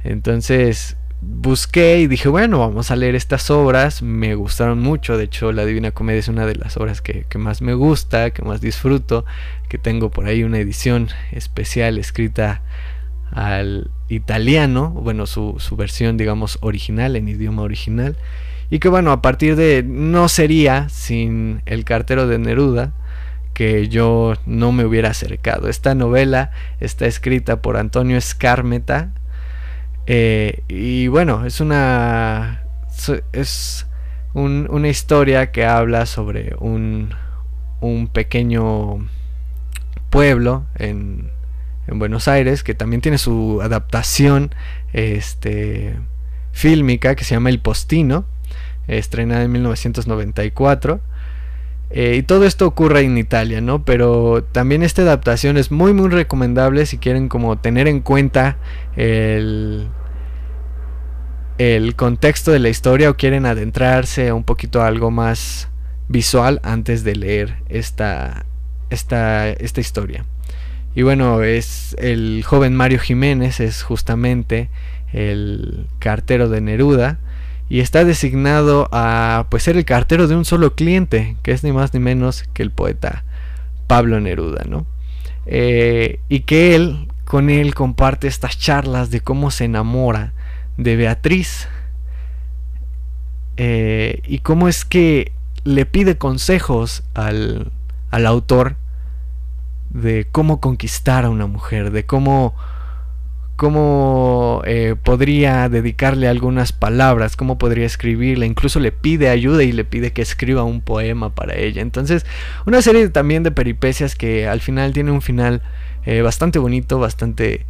Entonces, 0.05 0.95
busqué 1.21 1.99
y 1.99 2.07
dije, 2.07 2.27
bueno, 2.27 2.59
vamos 2.59 2.91
a 2.91 2.95
leer 2.95 3.15
estas 3.15 3.49
obras. 3.49 4.01
Me 4.01 4.35
gustaron 4.35 4.79
mucho. 4.79 5.17
De 5.17 5.25
hecho, 5.25 5.51
La 5.51 5.65
Divina 5.65 5.91
Comedia 5.91 6.19
es 6.19 6.27
una 6.27 6.45
de 6.45 6.55
las 6.55 6.77
obras 6.77 7.01
que, 7.01 7.25
más 7.37 7.61
me 7.61 7.73
gusta, 7.73 8.31
que 8.31 8.41
más 8.41 8.61
disfruto. 8.61 9.25
Que 9.69 9.77
tengo 9.77 10.09
por 10.09 10.25
ahí 10.25 10.43
una 10.43 10.59
edición 10.59 11.09
especial 11.31 11.97
escrita 11.97 12.61
al 13.31 13.91
italiano. 14.11 14.89
Bueno, 14.89 15.25
su, 15.25 15.55
su 15.59 15.75
versión, 15.75 16.17
digamos, 16.17 16.57
original, 16.61 17.15
en 17.15 17.27
idioma 17.27 17.63
original. 17.63 18.17
Y 18.69 18.79
que 18.79 18.89
bueno, 18.89 19.11
a 19.11 19.21
partir 19.21 19.55
de 19.55 19.83
no 19.83 20.29
sería 20.29 20.87
sin 20.89 21.61
el 21.65 21.83
cartero 21.83 22.27
de 22.27 22.37
Neruda 22.37 22.93
que 23.53 23.89
yo 23.89 24.33
no 24.45 24.71
me 24.71 24.85
hubiera 24.85 25.09
acercado. 25.09 25.67
Esta 25.67 25.93
novela 25.93 26.51
está 26.79 27.05
escrita 27.05 27.61
por 27.61 27.77
Antonio 27.77 28.17
Escármeta 28.17 29.11
eh, 30.07 30.63
y 30.67 31.07
bueno, 31.07 31.45
es 31.45 31.61
una. 31.61 32.63
Es 33.31 33.87
una 34.33 34.87
historia 34.87 35.51
que 35.51 35.65
habla 35.65 36.05
sobre 36.05 36.55
un, 36.59 37.13
un 37.81 38.07
pequeño 38.07 39.07
pueblo 40.09 40.65
en, 40.75 41.31
en, 41.91 41.99
Buenos 41.99 42.27
Aires 42.27 42.63
que 42.63 42.73
también 42.73 43.01
tiene 43.01 43.17
su 43.17 43.59
adaptación 43.61 44.53
este, 44.93 45.95
fílmica 46.51 47.15
que 47.15 47.23
se 47.23 47.35
llama 47.35 47.49
El 47.49 47.59
Postino, 47.59 48.25
estrenada 48.87 49.43
en 49.43 49.51
1994. 49.51 51.01
Eh, 51.93 52.15
y 52.17 52.23
todo 52.23 52.45
esto 52.45 52.65
ocurre 52.65 53.01
en 53.01 53.17
Italia, 53.17 53.59
¿no? 53.59 53.83
Pero 53.83 54.45
también 54.51 54.81
esta 54.81 55.01
adaptación 55.01 55.57
es 55.57 55.71
muy 55.71 55.91
muy 55.93 56.09
recomendable 56.09 56.85
si 56.85 56.97
quieren 56.97 57.27
como 57.27 57.57
tener 57.57 57.89
en 57.89 57.99
cuenta 57.99 58.57
el, 58.95 59.89
el 61.57 61.95
contexto 61.95 62.51
de 62.51 62.59
la 62.59 62.69
historia 62.69 63.09
o 63.09 63.17
quieren 63.17 63.45
adentrarse 63.45 64.31
un 64.31 64.45
poquito 64.45 64.81
a 64.81 64.87
algo 64.87 65.11
más 65.11 65.67
visual 66.07 66.59
antes 66.63 67.03
de 67.03 67.15
leer 67.15 67.57
esta, 67.69 68.45
esta, 68.89 69.49
esta 69.49 69.81
historia. 69.81 70.25
Y 70.93 71.03
bueno, 71.03 71.41
es 71.41 71.95
el 71.99 72.43
joven 72.45 72.75
Mario 72.75 72.99
Jiménez, 72.99 73.59
es 73.59 73.83
justamente 73.83 74.69
el 75.13 75.87
cartero 75.99 76.49
de 76.49 76.61
Neruda 76.61 77.19
y 77.69 77.79
está 77.79 78.03
designado 78.03 78.89
a 78.91 79.47
pues 79.49 79.63
ser 79.63 79.77
el 79.77 79.85
cartero 79.85 80.27
de 80.27 80.35
un 80.35 80.43
solo 80.43 80.75
cliente, 80.75 81.37
que 81.43 81.51
es 81.51 81.63
ni 81.63 81.71
más 81.71 81.93
ni 81.93 82.01
menos 82.01 82.43
que 82.53 82.63
el 82.63 82.71
poeta 82.71 83.23
Pablo 83.87 84.19
Neruda, 84.19 84.65
¿no? 84.67 84.85
Eh, 85.45 86.19
y 86.27 86.41
que 86.41 86.75
él 86.75 87.07
con 87.23 87.49
él 87.49 87.73
comparte 87.73 88.27
estas 88.27 88.59
charlas 88.59 89.09
de 89.09 89.21
cómo 89.21 89.51
se 89.51 89.63
enamora 89.63 90.33
de 90.77 90.97
Beatriz 90.97 91.69
eh, 93.55 94.21
y 94.27 94.39
cómo 94.39 94.67
es 94.67 94.83
que 94.83 95.31
le 95.63 95.85
pide 95.85 96.17
consejos 96.17 97.03
al, 97.13 97.71
al 98.09 98.25
autor 98.25 98.75
de 99.93 100.27
cómo 100.31 100.59
conquistar 100.59 101.25
a 101.25 101.29
una 101.29 101.47
mujer, 101.47 101.91
de 101.91 102.05
cómo, 102.05 102.55
cómo 103.55 104.61
eh, 104.65 104.95
podría 105.01 105.69
dedicarle 105.69 106.27
algunas 106.27 106.71
palabras, 106.71 107.35
cómo 107.35 107.57
podría 107.57 107.85
escribirla, 107.85 108.45
incluso 108.45 108.79
le 108.79 108.91
pide 108.91 109.29
ayuda 109.29 109.63
y 109.63 109.71
le 109.71 109.83
pide 109.83 110.13
que 110.13 110.21
escriba 110.21 110.63
un 110.63 110.81
poema 110.81 111.35
para 111.35 111.55
ella. 111.55 111.81
Entonces, 111.81 112.25
una 112.65 112.81
serie 112.81 113.09
también 113.09 113.43
de 113.43 113.51
peripecias 113.51 114.15
que 114.15 114.47
al 114.47 114.61
final 114.61 114.93
tiene 114.93 115.11
un 115.11 115.21
final 115.21 115.61
eh, 116.05 116.21
bastante 116.21 116.59
bonito, 116.59 116.99
bastante 116.99 117.65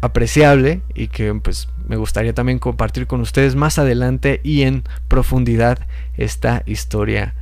apreciable 0.00 0.82
y 0.94 1.08
que 1.08 1.32
pues 1.34 1.68
me 1.86 1.96
gustaría 1.96 2.34
también 2.34 2.58
compartir 2.58 3.06
con 3.06 3.20
ustedes 3.20 3.54
más 3.54 3.78
adelante 3.78 4.40
y 4.42 4.62
en 4.62 4.82
profundidad 5.08 5.78
esta 6.16 6.62
historia 6.66 7.34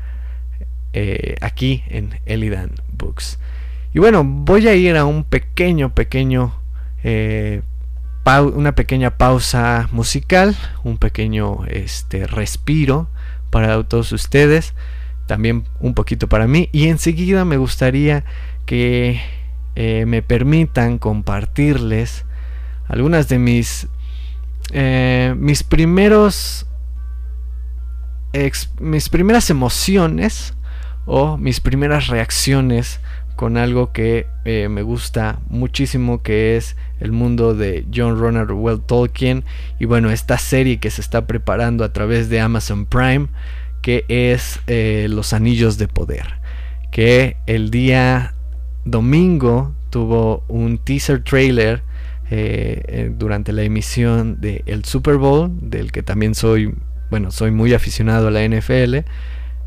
eh, 0.94 1.36
aquí 1.40 1.82
en 1.88 2.20
Elidan 2.26 2.72
Books. 2.98 3.38
Y 3.94 3.98
bueno, 3.98 4.24
voy 4.24 4.68
a 4.68 4.74
ir 4.74 4.98
a 4.98 5.06
un 5.06 5.24
pequeño, 5.24 5.94
pequeño, 5.94 6.52
eh, 7.02 7.62
una 8.26 8.74
pequeña 8.74 9.16
pausa 9.16 9.88
musical, 9.90 10.54
un 10.84 10.98
pequeño 10.98 11.64
este, 11.66 12.26
respiro 12.26 13.08
para 13.48 13.82
todos 13.84 14.12
ustedes, 14.12 14.74
también 15.26 15.64
un 15.80 15.94
poquito 15.94 16.28
para 16.28 16.46
mí. 16.46 16.68
Y 16.72 16.88
enseguida 16.88 17.46
me 17.46 17.56
gustaría 17.56 18.24
que 18.66 19.18
eh, 19.74 20.04
me 20.06 20.20
permitan 20.20 20.98
compartirles 20.98 22.26
algunas 22.86 23.28
de 23.28 23.38
mis 23.38 23.88
mis 25.36 25.64
primeros 25.64 26.66
mis 28.80 29.08
primeras 29.10 29.50
emociones 29.50 30.54
o 31.06 31.36
mis 31.36 31.60
primeras 31.60 32.08
reacciones 32.08 33.00
con 33.36 33.56
algo 33.56 33.92
que 33.92 34.26
eh, 34.44 34.68
me 34.68 34.82
gusta 34.82 35.40
muchísimo 35.48 36.22
que 36.22 36.56
es 36.56 36.76
el 37.00 37.12
mundo 37.12 37.54
de 37.54 37.86
John 37.92 38.18
Ronald 38.18 38.50
Well 38.52 38.80
Tolkien 38.80 39.44
y 39.80 39.86
bueno 39.86 40.10
esta 40.10 40.38
serie 40.38 40.78
que 40.78 40.90
se 40.90 41.00
está 41.00 41.26
preparando 41.26 41.84
a 41.84 41.92
través 41.92 42.28
de 42.28 42.40
Amazon 42.40 42.86
Prime 42.86 43.28
que 43.80 44.04
es 44.08 44.60
eh, 44.66 45.06
Los 45.08 45.32
Anillos 45.32 45.78
de 45.78 45.88
Poder 45.88 46.40
que 46.90 47.36
el 47.46 47.70
día 47.70 48.34
domingo 48.84 49.74
tuvo 49.90 50.44
un 50.48 50.78
teaser 50.78 51.22
trailer 51.22 51.82
eh, 52.30 53.12
durante 53.14 53.52
la 53.52 53.62
emisión 53.62 54.40
del 54.40 54.62
el 54.64 54.84
Super 54.86 55.16
Bowl, 55.16 55.50
del 55.60 55.92
que 55.92 56.02
también 56.02 56.34
soy, 56.34 56.74
bueno, 57.10 57.30
soy 57.30 57.50
muy 57.50 57.74
aficionado 57.74 58.28
a 58.28 58.30
la 58.30 58.42
NFL. 58.42 59.00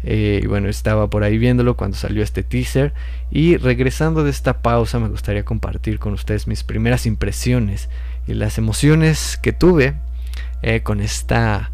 Eh, 0.06 0.40
y 0.44 0.48
bueno, 0.48 0.70
estaba 0.70 1.10
por 1.10 1.24
ahí 1.24 1.38
viéndolo 1.38 1.76
cuando 1.76 1.98
salió 1.98 2.24
este 2.24 2.44
teaser. 2.44 2.94
Y 3.32 3.58
regresando 3.58 4.24
de 4.24 4.30
esta 4.30 4.62
pausa, 4.62 5.00
me 5.00 5.10
gustaría 5.10 5.44
compartir 5.44 6.00
con 6.00 6.14
ustedes 6.14 6.48
mis 6.48 6.64
primeras 6.64 7.06
impresiones 7.06 7.90
y 8.28 8.34
las 8.34 8.58
emociones 8.58 9.38
que 9.42 9.52
tuve 9.52 9.96
con 10.82 11.00
esta 11.00 11.70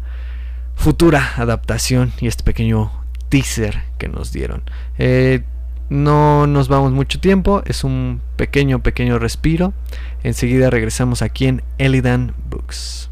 futura 0.74 1.32
adaptación 1.36 2.12
y 2.20 2.26
este 2.26 2.42
pequeño 2.42 2.92
teaser 3.30 3.82
que 3.96 4.08
nos 4.08 4.32
dieron. 4.32 4.62
No 5.92 6.46
nos 6.46 6.68
vamos 6.68 6.92
mucho 6.92 7.20
tiempo, 7.20 7.62
es 7.66 7.84
un 7.84 8.22
pequeño, 8.36 8.82
pequeño 8.82 9.18
respiro. 9.18 9.74
Enseguida 10.22 10.70
regresamos 10.70 11.20
aquí 11.20 11.46
en 11.46 11.62
Elidan 11.76 12.34
Books. 12.48 13.11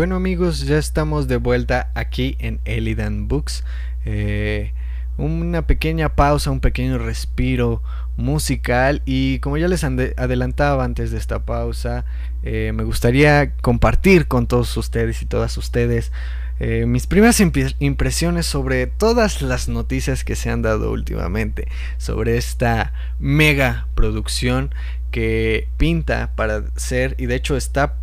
Bueno 0.00 0.16
amigos, 0.16 0.60
ya 0.62 0.78
estamos 0.78 1.28
de 1.28 1.36
vuelta 1.36 1.90
aquí 1.94 2.34
en 2.38 2.62
Elidan 2.64 3.28
Books. 3.28 3.64
Eh, 4.06 4.72
una 5.18 5.66
pequeña 5.66 6.16
pausa, 6.16 6.50
un 6.50 6.60
pequeño 6.60 6.96
respiro 6.96 7.82
musical 8.16 9.02
y 9.04 9.40
como 9.40 9.58
ya 9.58 9.68
les 9.68 9.84
adelantaba 9.84 10.84
antes 10.84 11.10
de 11.10 11.18
esta 11.18 11.44
pausa, 11.44 12.06
eh, 12.42 12.72
me 12.74 12.84
gustaría 12.84 13.54
compartir 13.56 14.26
con 14.26 14.46
todos 14.46 14.74
ustedes 14.78 15.20
y 15.20 15.26
todas 15.26 15.58
ustedes 15.58 16.12
eh, 16.60 16.86
mis 16.86 17.06
primeras 17.06 17.38
impresiones 17.78 18.46
sobre 18.46 18.86
todas 18.86 19.42
las 19.42 19.68
noticias 19.68 20.24
que 20.24 20.34
se 20.34 20.48
han 20.48 20.62
dado 20.62 20.92
últimamente, 20.92 21.68
sobre 21.98 22.38
esta 22.38 22.94
mega 23.18 23.86
producción 23.94 24.74
que 25.10 25.68
pinta 25.76 26.32
para 26.36 26.62
ser 26.76 27.16
y 27.18 27.26
de 27.26 27.34
hecho 27.34 27.54
está 27.54 27.96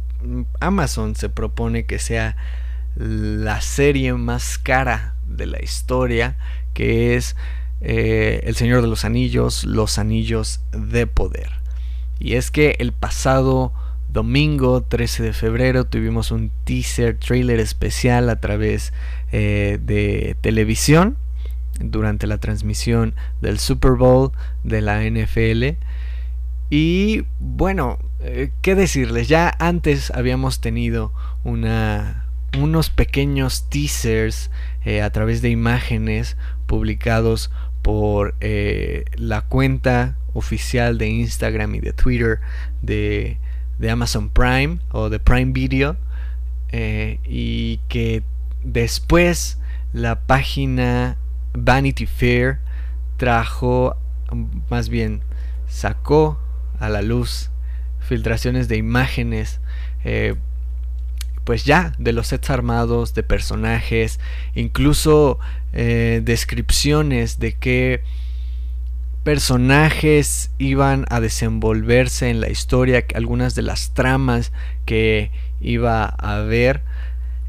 Amazon 0.59 1.15
se 1.15 1.29
propone 1.29 1.85
que 1.85 1.99
sea 1.99 2.35
la 2.95 3.61
serie 3.61 4.13
más 4.13 4.57
cara 4.57 5.15
de 5.27 5.45
la 5.45 5.61
historia, 5.61 6.37
que 6.73 7.15
es 7.15 7.35
eh, 7.81 8.41
El 8.43 8.55
Señor 8.55 8.81
de 8.81 8.87
los 8.87 9.05
Anillos, 9.05 9.63
Los 9.63 9.99
Anillos 9.99 10.61
de 10.71 11.07
Poder. 11.07 11.51
Y 12.19 12.33
es 12.33 12.49
que 12.49 12.75
el 12.79 12.91
pasado 12.93 13.71
domingo 14.09 14.81
13 14.81 15.21
de 15.21 15.33
febrero 15.33 15.85
tuvimos 15.85 16.31
un 16.31 16.51
teaser 16.63 17.17
trailer 17.17 17.59
especial 17.59 18.29
a 18.29 18.39
través 18.39 18.93
eh, 19.31 19.79
de 19.81 20.35
televisión 20.41 21.17
durante 21.79 22.25
la 22.25 22.39
transmisión 22.39 23.13
del 23.41 23.59
Super 23.59 23.91
Bowl 23.91 24.31
de 24.63 24.81
la 24.81 25.03
NFL. 25.03 25.77
Y 26.69 27.25
bueno, 27.39 27.99
eh, 28.27 28.51
¿qué 28.61 28.75
decirles? 28.75 29.27
Ya 29.27 29.55
antes 29.59 30.11
habíamos 30.11 30.59
tenido 30.59 31.13
unos 31.43 32.89
pequeños 32.89 33.69
teasers 33.69 34.51
eh, 34.83 35.01
a 35.01 35.09
través 35.11 35.41
de 35.41 35.49
imágenes 35.49 36.35
publicados 36.65 37.51
por 37.81 38.35
eh, 38.41 39.05
la 39.15 39.41
cuenta 39.41 40.17
oficial 40.33 40.97
de 40.97 41.07
Instagram 41.07 41.75
y 41.75 41.79
de 41.79 41.93
Twitter 41.93 42.39
de, 42.81 43.37
de 43.79 43.89
Amazon 43.89 44.29
Prime 44.29 44.79
o 44.91 45.09
de 45.09 45.19
Prime 45.19 45.53
Video 45.53 45.95
y 47.23 47.79
que 47.87 48.23
después 48.61 49.57
la 49.93 50.19
página 50.19 51.17
Vanity 51.53 52.05
Fair 52.05 52.59
trajo, 53.15 53.95
más 54.69 54.89
bien 54.89 55.21
sacó 55.67 56.37
a 56.79 56.89
la 56.89 57.01
luz 57.01 57.49
filtraciones 58.07 58.67
de 58.67 58.77
imágenes, 58.77 59.59
eh, 60.03 60.35
pues 61.43 61.65
ya, 61.65 61.93
de 61.97 62.13
los 62.13 62.27
sets 62.27 62.49
armados, 62.49 63.13
de 63.13 63.23
personajes, 63.23 64.19
incluso 64.55 65.39
eh, 65.73 66.21
descripciones 66.23 67.39
de 67.39 67.53
qué 67.53 68.01
personajes 69.23 70.51
iban 70.57 71.05
a 71.09 71.19
desenvolverse 71.19 72.29
en 72.29 72.39
la 72.39 72.49
historia, 72.49 73.05
algunas 73.13 73.55
de 73.55 73.61
las 73.61 73.93
tramas 73.93 74.53
que 74.85 75.31
iba 75.59 76.05
a 76.05 76.37
haber 76.37 76.81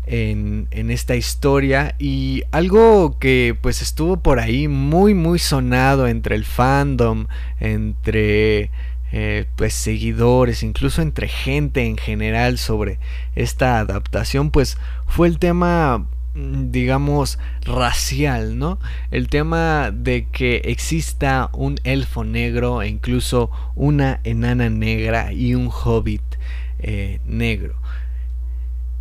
en, 0.07 0.67
en, 0.73 0.91
esta 0.91 1.15
historia. 1.15 1.95
Y 1.99 2.43
algo 2.51 3.19
que 3.21 3.57
pues 3.61 3.81
estuvo 3.81 4.17
por 4.21 4.41
ahí 4.41 4.67
muy 4.67 5.15
muy 5.15 5.39
sonado 5.39 6.09
entre 6.09 6.35
el 6.35 6.45
fandom, 6.45 7.27
entre 7.61 8.71
eh, 9.11 9.47
pues 9.57 9.73
seguidores, 9.73 10.63
incluso 10.63 11.01
entre 11.01 11.29
gente 11.29 11.85
en 11.87 11.97
general 11.97 12.59
sobre 12.59 12.99
esta 13.35 13.79
adaptación, 13.79 14.51
pues 14.51 14.77
fue 15.07 15.29
el 15.29 15.39
tema 15.39 16.07
mm, 16.35 16.71
digamos 16.71 17.39
racial, 17.65 18.59
¿no? 18.59 18.79
El 19.11 19.29
tema 19.29 19.91
de 19.93 20.27
que 20.31 20.57
exista 20.65 21.49
un 21.55 21.81
elfo 21.85 22.23
negro 22.23 22.83
e 22.83 22.89
incluso 22.89 23.51
una 23.75 24.21
enana 24.25 24.69
negra 24.69 25.33
y 25.33 25.55
un 25.55 25.71
hobbit 25.73 26.23
eh, 26.79 27.21
negro. 27.27 27.77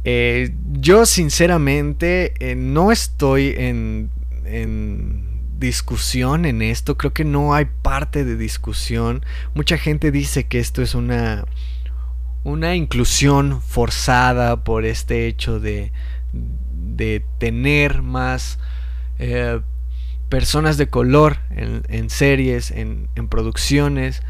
Eh, 0.06 0.54
yo 0.72 1.06
sinceramente 1.06 2.34
no 2.56 2.94
estoy 2.94 3.54
en, 3.58 4.10
en 4.46 5.27
discusión 5.60 6.46
en 6.46 6.62
esto, 6.62 6.98
creo 6.98 7.14
que 7.14 7.26
no 7.26 7.54
hay 7.54 7.66
parte 7.66 8.26
de 8.26 8.38
discusión. 8.38 9.26
Mucha 9.54 9.78
gente 9.78 10.12
dice 10.12 10.46
que 10.46 10.60
esto 10.60 10.82
es 10.82 10.96
una 10.96 11.46
una 12.48 12.76
inclusión 12.76 13.62
forzada 13.62 14.64
por 14.64 14.86
este 14.86 15.28
hecho 15.28 15.60
de, 15.60 15.92
de 16.32 17.26
tener 17.40 18.02
más 18.02 18.58
eh, 19.20 19.60
personas 20.30 20.78
de 20.78 20.88
color 20.88 21.40
en, 21.50 22.10
series, 22.10 22.72
en, 22.72 23.10
producciones. 23.30 24.22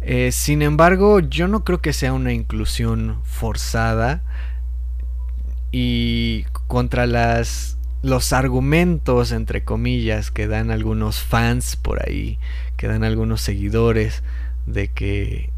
Eh, 0.00 0.30
sin 0.30 0.62
embargo, 0.62 1.18
yo 1.18 1.48
no 1.48 1.64
creo 1.64 1.80
que 1.80 1.92
sea 1.92 2.12
una 2.12 2.32
inclusión 2.32 3.20
forzada 3.24 4.22
y 5.72 6.44
contra 6.68 7.06
las 7.06 7.75
los 8.06 8.32
argumentos, 8.32 9.32
entre 9.32 9.64
comillas, 9.64 10.30
que 10.30 10.46
dan 10.46 10.70
algunos 10.70 11.20
fans 11.20 11.74
por 11.74 12.08
ahí, 12.08 12.38
que 12.76 12.86
dan 12.86 13.02
algunos 13.02 13.40
seguidores 13.40 14.22
de 14.66 14.88
que 14.88 15.50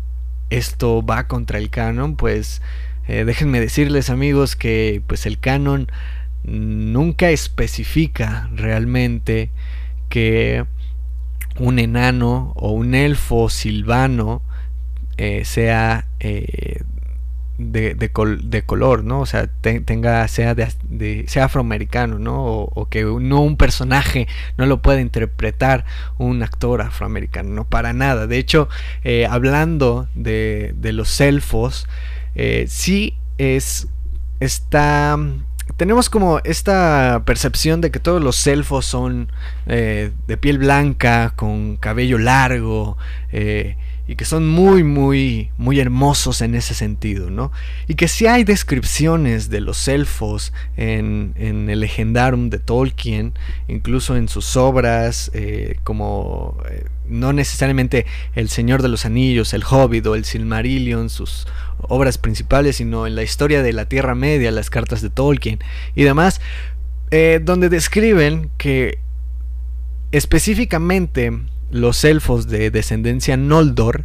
esto 0.48 1.04
va 1.04 1.28
contra 1.28 1.58
el 1.58 1.68
canon, 1.68 2.16
pues 2.16 2.62
eh, 3.06 3.24
déjenme 3.26 3.60
decirles 3.60 4.08
amigos 4.08 4.56
que 4.56 5.02
pues 5.06 5.26
el 5.26 5.38
canon 5.38 5.92
nunca 6.42 7.28
especifica 7.28 8.48
realmente 8.54 9.50
que 10.08 10.64
un 11.58 11.78
enano 11.78 12.54
o 12.56 12.72
un 12.72 12.94
elfo 12.94 13.50
silvano 13.50 14.40
eh, 15.18 15.44
sea 15.44 16.06
eh, 16.20 16.82
de, 17.58 17.94
de, 17.96 18.62
color, 18.62 19.04
¿no? 19.04 19.20
O 19.20 19.26
sea, 19.26 19.48
tenga, 19.48 20.26
sea, 20.28 20.54
de, 20.54 21.24
sea 21.26 21.44
afroamericano, 21.46 22.18
¿no? 22.18 22.44
O, 22.44 22.88
que 22.88 23.02
no 23.02 23.40
un 23.40 23.56
personaje 23.56 24.28
no 24.56 24.66
lo 24.66 24.80
pueda 24.80 25.00
interpretar 25.00 25.84
un 26.18 26.42
actor 26.42 26.80
afroamericano, 26.80 27.50
no 27.50 27.64
para 27.64 27.92
nada. 27.92 28.26
De 28.28 28.38
hecho, 28.38 28.68
eh, 29.02 29.26
hablando 29.28 30.08
de, 30.14 30.72
de, 30.76 30.92
los 30.92 31.20
elfos, 31.20 31.88
eh, 32.36 32.66
sí 32.68 33.18
es, 33.38 33.88
está, 34.38 35.18
tenemos 35.76 36.10
como 36.10 36.38
esta 36.44 37.22
percepción 37.26 37.80
de 37.80 37.90
que 37.90 37.98
todos 37.98 38.22
los 38.22 38.46
elfos 38.46 38.86
son 38.86 39.32
eh, 39.66 40.12
de 40.28 40.36
piel 40.36 40.58
blanca, 40.58 41.32
con 41.34 41.76
cabello 41.76 42.18
largo, 42.18 42.96
y 44.08 44.16
que 44.16 44.24
son 44.24 44.48
muy, 44.48 44.82
muy, 44.84 45.50
muy 45.58 45.78
hermosos 45.78 46.40
en 46.40 46.54
ese 46.54 46.72
sentido, 46.72 47.30
¿no? 47.30 47.52
Y 47.86 47.94
que 47.94 48.08
si 48.08 48.26
hay 48.26 48.42
descripciones 48.42 49.50
de 49.50 49.60
los 49.60 49.86
elfos 49.86 50.54
en, 50.78 51.34
en 51.36 51.68
el 51.68 51.80
Legendarum 51.80 52.48
de 52.48 52.58
Tolkien, 52.58 53.34
incluso 53.68 54.16
en 54.16 54.28
sus 54.28 54.56
obras, 54.56 55.30
eh, 55.34 55.76
como 55.84 56.56
eh, 56.70 56.86
no 57.06 57.34
necesariamente 57.34 58.06
El 58.34 58.48
Señor 58.48 58.80
de 58.80 58.88
los 58.88 59.04
Anillos, 59.04 59.52
El 59.52 59.62
Hobbit 59.62 60.06
o 60.06 60.14
El 60.14 60.24
Silmarillion, 60.24 61.10
sus 61.10 61.46
obras 61.82 62.16
principales, 62.16 62.76
sino 62.76 63.06
en 63.06 63.14
la 63.14 63.22
historia 63.22 63.62
de 63.62 63.74
la 63.74 63.84
Tierra 63.84 64.14
Media, 64.14 64.50
las 64.50 64.70
cartas 64.70 65.02
de 65.02 65.10
Tolkien 65.10 65.58
y 65.94 66.04
demás, 66.04 66.40
eh, 67.10 67.40
donde 67.42 67.68
describen 67.68 68.50
que 68.56 69.00
específicamente 70.12 71.30
los 71.70 72.04
elfos 72.04 72.48
de 72.48 72.70
descendencia 72.70 73.36
Noldor 73.36 74.04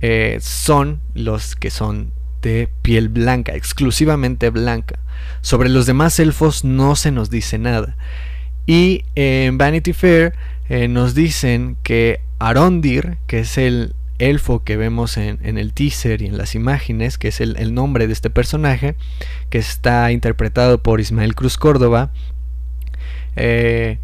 eh, 0.00 0.38
son 0.40 1.00
los 1.14 1.56
que 1.56 1.70
son 1.70 2.12
de 2.42 2.68
piel 2.82 3.08
blanca, 3.08 3.54
exclusivamente 3.54 4.50
blanca. 4.50 4.98
Sobre 5.40 5.68
los 5.68 5.86
demás 5.86 6.18
elfos 6.18 6.64
no 6.64 6.96
se 6.96 7.10
nos 7.10 7.30
dice 7.30 7.58
nada. 7.58 7.96
Y 8.66 9.04
en 9.14 9.58
Vanity 9.58 9.92
Fair 9.92 10.34
eh, 10.68 10.88
nos 10.88 11.14
dicen 11.14 11.76
que 11.82 12.20
Arondir, 12.38 13.18
que 13.26 13.40
es 13.40 13.58
el 13.58 13.94
elfo 14.18 14.64
que 14.64 14.76
vemos 14.76 15.16
en, 15.16 15.38
el 15.42 15.72
teaser 15.72 16.22
y 16.22 16.26
en 16.26 16.36
las 16.36 16.54
imágenes, 16.54 17.18
que 17.18 17.28
es 17.28 17.40
el, 17.40 17.74
nombre 17.74 18.06
de 18.06 18.12
este 18.12 18.30
personaje, 18.30 18.94
que 19.50 19.58
está 19.58 20.12
interpretado 20.12 20.82
por 20.82 21.00
Ismael 21.00 21.34
Cruz 21.34 21.56
Córdoba, 21.56 22.10
eh, 23.36 23.98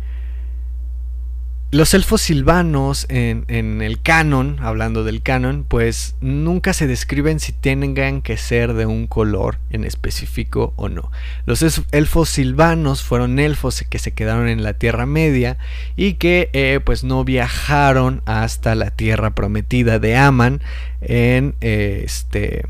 los 1.75 1.93
elfos 1.93 2.21
silvanos 2.21 3.05
en, 3.09 3.83
el 3.83 4.01
canon, 4.01 4.59
hablando 4.61 5.03
del 5.03 5.23
canon, 5.23 5.65
pues 5.67 6.15
nunca 6.21 6.73
se 6.73 6.87
describen 6.87 7.41
si 7.41 7.51
tengan 7.51 8.23
que 8.23 8.37
ser 8.37 8.75
de 8.75 8.87
un 8.87 9.09
color 9.09 9.59
en 9.71 9.83
específico 9.83 10.73
o 10.77 10.89
no. 10.89 11.11
Los 11.47 11.65
elfos 11.91 12.29
silvanos 12.29 13.03
fueron 13.03 13.41
elfos 13.41 13.85
que 13.91 13.99
se 13.99 14.13
quedaron 14.13 14.47
en 14.47 14.63
la 14.63 14.75
Tierra 14.75 15.05
Media 15.05 15.59
y 15.97 16.15
que 16.15 16.49
eh, 16.53 16.79
pues 16.85 17.03
no 17.03 17.25
viajaron 17.25 18.23
hasta 18.25 18.77
la 18.77 18.91
Tierra 18.93 19.35
Prometida 19.35 19.99
de 19.99 20.17
Aman 20.17 20.63
en 21.01 21.57
eh, 21.61 22.03
este 22.05 22.67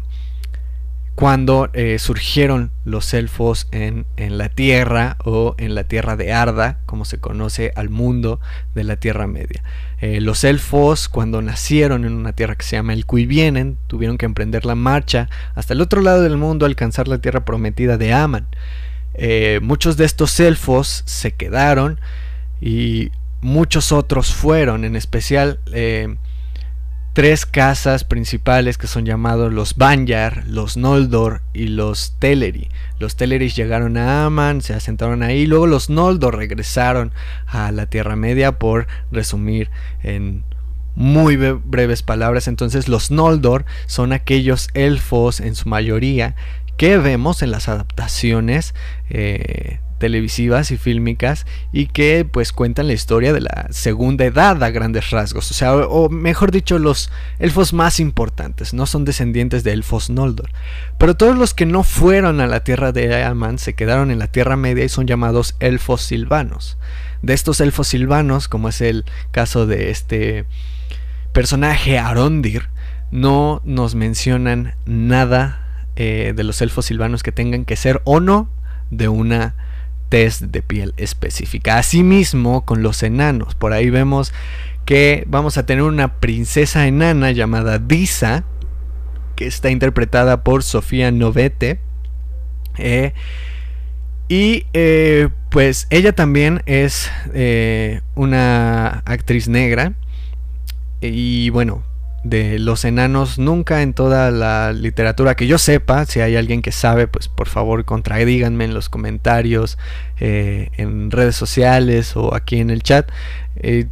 cuando 1.14 1.70
eh, 1.74 1.98
surgieron 2.00 2.72
los 2.84 3.14
elfos 3.14 3.68
en, 3.70 4.04
la 4.16 4.48
Tierra 4.48 5.16
o 5.24 5.54
en 5.58 5.76
la 5.76 5.84
Tierra 5.84 6.16
de 6.16 6.32
Arda, 6.32 6.78
como 6.86 7.04
se 7.04 7.18
conoce 7.18 7.72
al 7.76 7.88
mundo 7.88 8.40
de 8.74 8.82
la 8.82 8.96
Tierra 8.96 9.28
Media. 9.28 9.62
Eh, 10.00 10.20
los 10.20 10.42
elfos, 10.42 11.08
cuando 11.08 11.40
nacieron 11.40 12.04
en 12.04 12.14
una 12.14 12.32
tierra 12.32 12.56
que 12.56 12.64
se 12.64 12.76
llama 12.76 12.92
el 12.92 13.04
Vienen, 13.06 13.78
tuvieron 13.86 14.18
que 14.18 14.26
emprender 14.26 14.66
la 14.66 14.74
marcha 14.74 15.30
hasta 15.54 15.72
el 15.72 15.80
otro 15.80 16.00
lado 16.00 16.20
del 16.20 16.36
mundo, 16.36 16.66
alcanzar 16.66 17.06
la 17.06 17.18
tierra 17.18 17.44
prometida 17.44 17.96
de 17.96 18.12
Aman. 18.12 18.48
Eh, 19.14 19.60
muchos 19.62 19.96
de 19.96 20.06
estos 20.06 20.40
elfos 20.40 21.04
se 21.06 21.32
quedaron 21.32 22.00
y 22.60 23.12
muchos 23.40 23.92
otros 23.92 24.34
fueron, 24.34 24.84
en 24.84 24.96
especial 24.96 25.60
tres 27.14 27.46
casas 27.46 28.02
principales 28.02 28.76
que 28.76 28.88
son 28.88 29.06
llamados 29.06 29.52
los 29.52 29.76
Banyar, 29.76 30.42
los 30.48 30.76
Noldor 30.76 31.42
y 31.54 31.68
los 31.68 32.16
Teleri. 32.18 32.68
Los 32.98 33.14
Teleri 33.14 33.48
llegaron 33.48 33.96
a 33.96 34.26
Aman, 34.26 34.60
se 34.60 34.74
asentaron 34.74 35.22
ahí, 35.22 35.46
luego 35.46 35.68
los 35.68 35.90
Noldor 35.90 36.36
regresaron 36.36 37.12
a 37.46 37.70
la 37.70 37.86
Tierra 37.86 38.16
Media 38.16 38.58
por 38.58 38.88
resumir 39.12 39.70
en 40.02 40.42
muy 40.96 41.36
breves 41.36 42.02
palabras. 42.02 42.48
Entonces 42.48 42.88
los 42.88 43.12
Noldor 43.12 43.64
son 43.86 44.12
aquellos 44.12 44.68
elfos 44.74 45.38
en 45.38 45.54
su 45.54 45.68
mayoría 45.68 46.34
que 46.76 46.98
vemos 46.98 47.42
en 47.42 47.52
las 47.52 47.68
adaptaciones 47.68 48.74
eh, 49.08 49.78
televisivas 50.04 50.70
y 50.70 50.76
fílmicas 50.76 51.46
y 51.72 51.86
que 51.86 52.26
pues 52.30 52.52
cuentan 52.52 52.88
la 52.88 52.92
historia 52.92 53.32
de 53.32 53.40
la 53.40 53.68
segunda 53.70 54.26
edad 54.26 54.62
a 54.62 54.68
grandes 54.68 55.08
rasgos, 55.08 55.50
o 55.50 55.54
sea, 55.54 55.74
o, 55.74 56.10
mejor 56.10 56.50
dicho, 56.50 56.78
los 56.78 57.10
elfos 57.38 57.72
más 57.72 58.00
importantes, 58.00 58.74
no 58.74 58.84
son 58.84 59.06
descendientes 59.06 59.64
de 59.64 59.72
elfos 59.72 60.10
Noldor, 60.10 60.50
pero 60.98 61.16
todos 61.16 61.38
los 61.38 61.54
que 61.54 61.64
no 61.64 61.84
fueron 61.84 62.42
a 62.42 62.46
la 62.46 62.64
tierra 62.64 62.92
de 62.92 63.24
Aman 63.24 63.56
se 63.56 63.72
quedaron 63.72 64.10
en 64.10 64.18
la 64.18 64.26
Tierra 64.26 64.58
Media 64.58 64.84
y 64.84 64.90
son 64.90 65.06
llamados 65.06 65.56
elfos 65.58 66.02
silvanos. 66.02 66.76
De 67.22 67.32
estos 67.32 67.62
elfos 67.62 67.88
silvanos, 67.88 68.46
como 68.46 68.68
es 68.68 68.82
el 68.82 69.06
caso 69.30 69.66
de 69.66 69.90
este 69.90 70.44
personaje 71.32 71.98
Arondir, 71.98 72.68
no 73.10 73.62
nos 73.64 73.94
mencionan 73.94 74.74
nada 74.84 75.86
eh, 75.96 76.34
de 76.36 76.44
los 76.44 76.60
elfos 76.60 76.84
silvanos 76.84 77.22
que 77.22 77.32
tengan 77.32 77.64
que 77.64 77.76
ser 77.76 78.02
o 78.04 78.20
no 78.20 78.50
de 78.90 79.08
una 79.08 79.54
de 80.10 80.62
piel 80.62 80.94
específica. 80.96 81.76
Asimismo, 81.76 82.64
con 82.64 82.84
los 82.84 83.02
enanos, 83.02 83.56
por 83.56 83.72
ahí 83.72 83.90
vemos 83.90 84.32
que 84.84 85.24
vamos 85.26 85.58
a 85.58 85.66
tener 85.66 85.82
una 85.82 86.20
princesa 86.20 86.86
enana 86.86 87.32
llamada 87.32 87.78
Disa, 87.78 88.44
que 89.34 89.46
está 89.46 89.70
interpretada 89.70 90.44
por 90.44 90.62
Sofía 90.62 91.10
Novete. 91.10 91.80
Eh, 92.78 93.12
y 94.28 94.66
eh, 94.72 95.30
pues 95.50 95.88
ella 95.90 96.12
también 96.12 96.62
es 96.66 97.10
eh, 97.32 98.00
una 98.14 99.02
actriz 99.06 99.48
negra. 99.48 99.94
Y 101.00 101.50
bueno, 101.50 101.82
de 102.24 102.58
los 102.58 102.86
enanos 102.86 103.38
nunca 103.38 103.82
en 103.82 103.92
toda 103.92 104.30
la 104.30 104.72
literatura 104.72 105.36
que 105.36 105.46
yo 105.46 105.58
sepa. 105.58 106.06
Si 106.06 106.20
hay 106.20 106.36
alguien 106.36 106.62
que 106.62 106.72
sabe, 106.72 107.06
pues 107.06 107.28
por 107.28 107.48
favor 107.48 107.84
contradíganme 107.84 108.64
en 108.64 108.74
los 108.74 108.88
comentarios, 108.88 109.78
eh, 110.18 110.70
en 110.76 111.10
redes 111.10 111.36
sociales 111.36 112.16
o 112.16 112.34
aquí 112.34 112.58
en 112.58 112.70
el 112.70 112.82
chat. 112.82 113.08
Eh, 113.56 113.86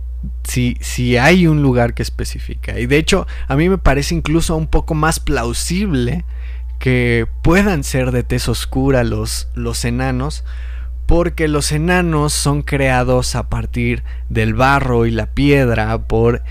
si, 0.45 0.77
si, 0.81 1.17
hay 1.17 1.47
un 1.47 1.63
lugar 1.63 1.95
que 1.95 2.03
especifica. 2.03 2.79
Y 2.79 2.87
de 2.87 2.97
hecho, 2.97 3.27
a 3.49 3.57
mí 3.57 3.69
me 3.69 3.79
parece 3.79 4.15
incluso 4.15 4.57
un 4.57 4.67
poco 4.67 4.95
más 4.95 5.21
plausible 5.21 6.25
que 6.79 7.27
puedan 7.43 7.85
ser 7.85 8.13
de 8.13 8.23
tez 8.23 8.49
oscura 8.49 9.05
los, 9.05 9.49
los 9.55 9.85
enanos. 9.85 10.45
Porque 11.07 11.49
los 11.49 11.73
enanos 11.73 12.33
son 12.33 12.63
creados 12.63 13.35
a 13.35 13.51
partir 13.51 14.03
del 14.31 14.55
barro 14.55 15.05
y 15.05 15.11
la 15.11 15.27
piedra 15.27 15.99
por 15.99 16.43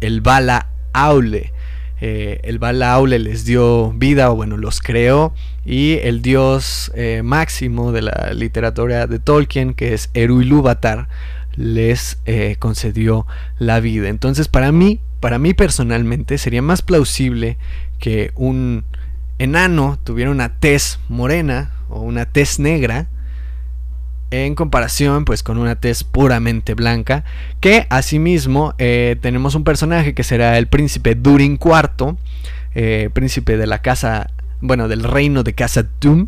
el 0.00 0.20
bala 0.20 0.68
Aule. 0.94 1.52
Eh, 2.00 2.40
el 2.44 2.58
Bala 2.58 2.92
Aule 2.94 3.18
les 3.18 3.44
dio 3.44 3.92
vida, 3.92 4.30
o 4.30 4.36
bueno, 4.36 4.56
los 4.56 4.80
creó, 4.80 5.34
y 5.64 5.98
el 6.02 6.22
dios 6.22 6.90
eh, 6.94 7.22
máximo 7.22 7.92
de 7.92 8.02
la 8.02 8.32
literatura 8.34 9.06
de 9.06 9.18
Tolkien, 9.18 9.74
que 9.74 9.94
es 9.94 10.10
Eruilúvatar, 10.14 11.08
les 11.56 12.18
eh, 12.26 12.56
concedió 12.58 13.26
la 13.58 13.80
vida. 13.80 14.08
Entonces, 14.08 14.48
para 14.48 14.72
mí, 14.72 15.00
para 15.20 15.38
mí 15.38 15.54
personalmente, 15.54 16.38
sería 16.38 16.62
más 16.62 16.82
plausible 16.82 17.58
que 17.98 18.32
un 18.34 18.84
enano 19.38 19.98
tuviera 20.04 20.30
una 20.30 20.58
tez 20.58 20.98
morena 21.08 21.72
o 21.88 22.00
una 22.00 22.26
tez 22.26 22.58
negra 22.58 23.06
en 24.34 24.54
comparación 24.54 25.24
pues 25.24 25.42
con 25.42 25.58
una 25.58 25.76
tez 25.76 26.04
puramente 26.04 26.74
blanca 26.74 27.24
que 27.60 27.86
asimismo 27.90 28.74
eh, 28.78 29.16
tenemos 29.20 29.54
un 29.54 29.64
personaje 29.64 30.14
que 30.14 30.24
será 30.24 30.58
el 30.58 30.66
príncipe 30.66 31.14
Durin 31.14 31.58
IV 31.62 32.16
eh, 32.74 33.08
príncipe 33.12 33.56
de 33.56 33.66
la 33.68 33.82
casa 33.82 34.30
bueno 34.60 34.88
del 34.88 35.04
reino 35.04 35.42
de 35.42 35.54
casa 35.54 35.86
Doom. 36.00 36.26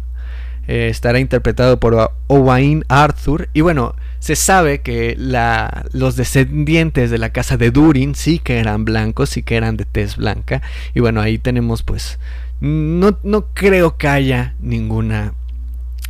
Eh, 0.69 0.89
estará 0.91 1.21
interpretado 1.21 1.79
por 1.79 2.13
Owain 2.27 2.85
Arthur. 2.89 3.49
Y 3.53 3.61
bueno 3.61 3.95
se 4.19 4.35
sabe 4.35 4.81
que 4.81 5.15
la, 5.19 5.85
los 5.93 6.17
descendientes 6.17 7.11
de 7.11 7.19
la 7.19 7.31
casa 7.31 7.57
de 7.57 7.71
Durin 7.71 8.15
sí 8.15 8.41
que 8.41 8.59
eran 8.59 8.85
blancos 8.85 9.31
sí 9.31 9.43
que 9.43 9.57
eran 9.57 9.77
de 9.77 9.85
tez 9.85 10.17
blanca. 10.17 10.63
Y 10.95 11.01
bueno 11.01 11.21
ahí 11.21 11.39
tenemos 11.39 11.83
pues 11.83 12.19
no, 12.61 13.19
no 13.23 13.47
creo 13.53 13.97
que 13.97 14.09
haya 14.09 14.55
ninguna 14.61 15.35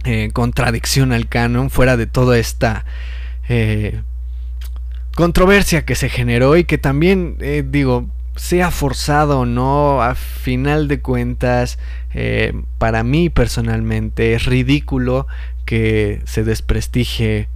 eh, 0.09 0.31
contradicción 0.33 1.11
al 1.11 1.29
canon, 1.29 1.69
fuera 1.69 1.97
de 1.97 2.07
toda 2.07 2.39
esta 2.39 2.85
eh, 3.49 4.03
controversia 5.17 5.85
que 5.85 5.97
se 5.97 6.09
generó 6.09 6.57
y 6.57 6.63
que 6.63 6.79
también, 6.79 7.37
eh, 7.41 7.65
digo, 7.69 8.07
sea 8.37 8.71
forzado 8.71 9.41
o 9.41 9.47
no, 9.47 10.01
a 10.03 10.15
final 10.15 10.87
de 10.87 11.01
cuentas, 11.01 11.81
para 12.79 13.03
mí 13.03 13.31
personalmente 13.31 14.35
es 14.35 14.45
ridículo 14.47 15.27
que 15.65 16.23
se 16.25 16.45
desprestigie 16.45 17.49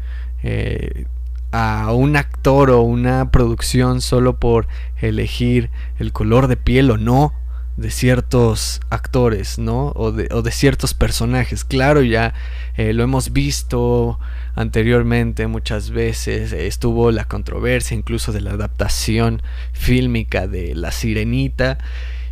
a 1.52 1.92
un 1.92 2.16
actor 2.16 2.70
o 2.70 2.82
una 2.82 3.30
producción 3.30 4.00
solo 4.00 4.40
por 4.40 4.66
elegir 5.00 5.70
el 6.00 6.12
color 6.12 6.48
de 6.48 6.56
piel 6.56 6.90
o 6.90 6.96
no 6.96 7.32
de 7.76 7.90
ciertos 7.90 8.80
actores, 8.90 9.58
¿no? 9.58 9.92
O 9.94 10.12
de, 10.12 10.50
ciertos 10.50 10.94
personajes. 10.94 11.64
Claro, 11.64 12.02
ya 12.02 12.34
eh, 12.76 12.92
lo 12.92 13.02
hemos 13.02 13.32
visto 13.32 14.18
anteriormente 14.54 15.46
muchas 15.46 15.90
veces. 15.90 16.52
estuvo 16.52 17.10
la 17.10 17.24
controversia 17.24 17.96
incluso 17.96 18.32
de 18.32 18.40
la 18.40 18.52
adaptación 18.52 19.42
fílmica 19.72 20.46
de 20.46 20.74
La 20.74 20.92
Sirenita. 20.92 21.78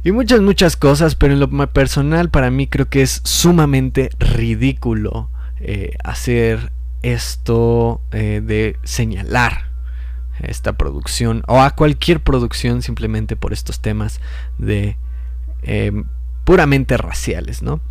Y 0.04 0.12
muchas, 0.12 0.40
muchas 0.40 0.76
cosas, 0.76 1.14
pero 1.14 1.34
en 1.34 1.40
lo 1.40 1.48
personal 1.70 2.30
para 2.30 2.50
mí 2.50 2.66
creo 2.66 2.88
que 2.88 3.02
es 3.02 3.20
sumamente 3.24 4.10
ridículo 4.18 5.28
eh, 5.60 5.96
hacer 6.04 6.72
esto 7.02 8.00
eh, 8.12 8.40
de 8.44 8.76
señalar 8.84 9.68
esta 10.40 10.74
producción 10.74 11.42
o 11.48 11.60
a 11.60 11.70
cualquier 11.72 12.20
producción 12.20 12.82
simplemente 12.82 13.34
por 13.34 13.52
estos 13.52 13.80
temas 13.80 14.20
de 14.58 14.96
Em, 15.68 16.04
puramente 16.44 16.96
raciales, 16.96 17.62
¿no? 17.62 17.82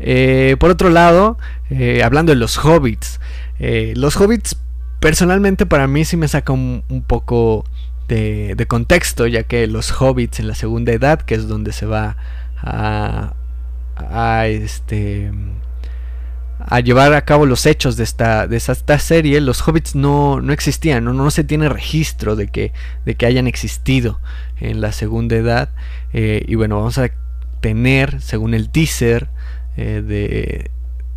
Eh, 0.00 0.56
por 0.58 0.68
otro 0.68 0.90
lado, 0.90 1.38
eh, 1.70 2.02
hablando 2.02 2.32
de 2.32 2.36
los 2.36 2.58
hobbits, 2.58 3.20
eh, 3.60 3.92
los 3.96 4.16
hobbits 4.16 4.56
personalmente 4.98 5.64
para 5.64 5.86
mí 5.86 6.04
sí 6.04 6.16
me 6.16 6.26
saca 6.26 6.52
un, 6.52 6.82
poco 7.06 7.64
de, 8.08 8.66
contexto, 8.66 9.28
ya 9.28 9.44
que 9.44 9.68
los 9.68 9.92
hobbits 9.92 10.40
en 10.40 10.48
la 10.48 10.56
segunda 10.56 10.90
edad, 10.90 11.20
que 11.20 11.36
es 11.36 11.46
donde 11.46 11.72
se 11.72 11.86
va 11.86 12.16
a, 12.56 13.34
a 13.94 14.46
este 14.48 15.30
a 16.66 16.80
llevar 16.80 17.12
a 17.14 17.24
cabo 17.24 17.46
los 17.46 17.66
hechos 17.66 17.96
de 17.96 18.04
esta, 18.04 18.46
de 18.46 18.56
esta 18.56 18.98
serie, 18.98 19.40
los 19.40 19.66
hobbits 19.66 19.94
no, 19.94 20.40
no 20.40 20.52
existían, 20.52 21.04
no, 21.04 21.12
no, 21.12 21.30
se 21.30 21.44
tiene 21.44 21.68
registro 21.68 22.36
de 22.36 22.48
que, 22.48 22.72
de 23.04 23.14
que 23.14 23.26
hayan 23.26 23.46
existido 23.46 24.20
en 24.60 24.80
la 24.80 24.92
segunda 24.92 25.36
edad. 25.36 25.70
y 26.12 26.54
bueno, 26.54 26.76
vamos 26.76 26.98
a 26.98 27.10
tener, 27.60 28.20
según 28.20 28.54
el 28.54 28.70
teaser 28.70 29.28
eh, 29.76 30.02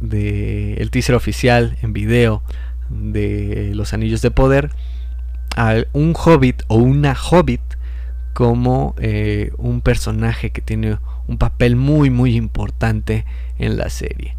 de, 0.02 0.76
el 0.78 0.92
teaser 0.92 1.16
oficial 1.16 1.78
en 1.82 1.94
video 1.94 2.44
de 2.90 3.72
Los 3.74 3.94
Anillos 3.94 4.22
de 4.22 4.32
Poder, 4.32 4.70
a 5.56 5.84
un 5.94 6.14
hobbit 6.14 6.64
o 6.68 6.76
una 6.76 7.16
hobbit 7.16 7.62
como 8.34 8.96
eh, 9.00 9.52
un 9.58 9.82
personaje 9.82 10.52
que 10.52 10.62
tiene 10.62 10.98
un 11.28 11.38
papel 11.38 11.76
muy 11.76 12.10
muy 12.10 12.36
importante 12.36 13.26
en 13.58 13.78
la 13.78 13.90
serie. 13.90 14.36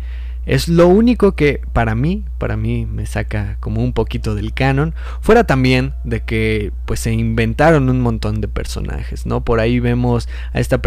Es 0.46 0.68
lo 0.68 0.88
único 0.88 1.32
que 1.32 1.60
para 1.72 1.94
mí, 1.94 2.24
para 2.38 2.56
mí 2.56 2.86
me 2.86 3.06
saca 3.06 3.56
como 3.60 3.82
un 3.82 3.92
poquito 3.92 4.34
del 4.34 4.52
canon. 4.52 4.94
Fuera 5.20 5.44
también 5.44 5.94
de 6.04 6.22
que 6.22 6.72
pues 6.84 7.00
se 7.00 7.12
inventaron 7.12 7.88
un 7.88 8.00
montón 8.00 8.40
de 8.40 8.48
personajes, 8.48 9.26
¿no? 9.26 9.42
Por 9.42 9.60
ahí 9.60 9.80
vemos 9.80 10.28
a 10.52 10.60
esta, 10.60 10.80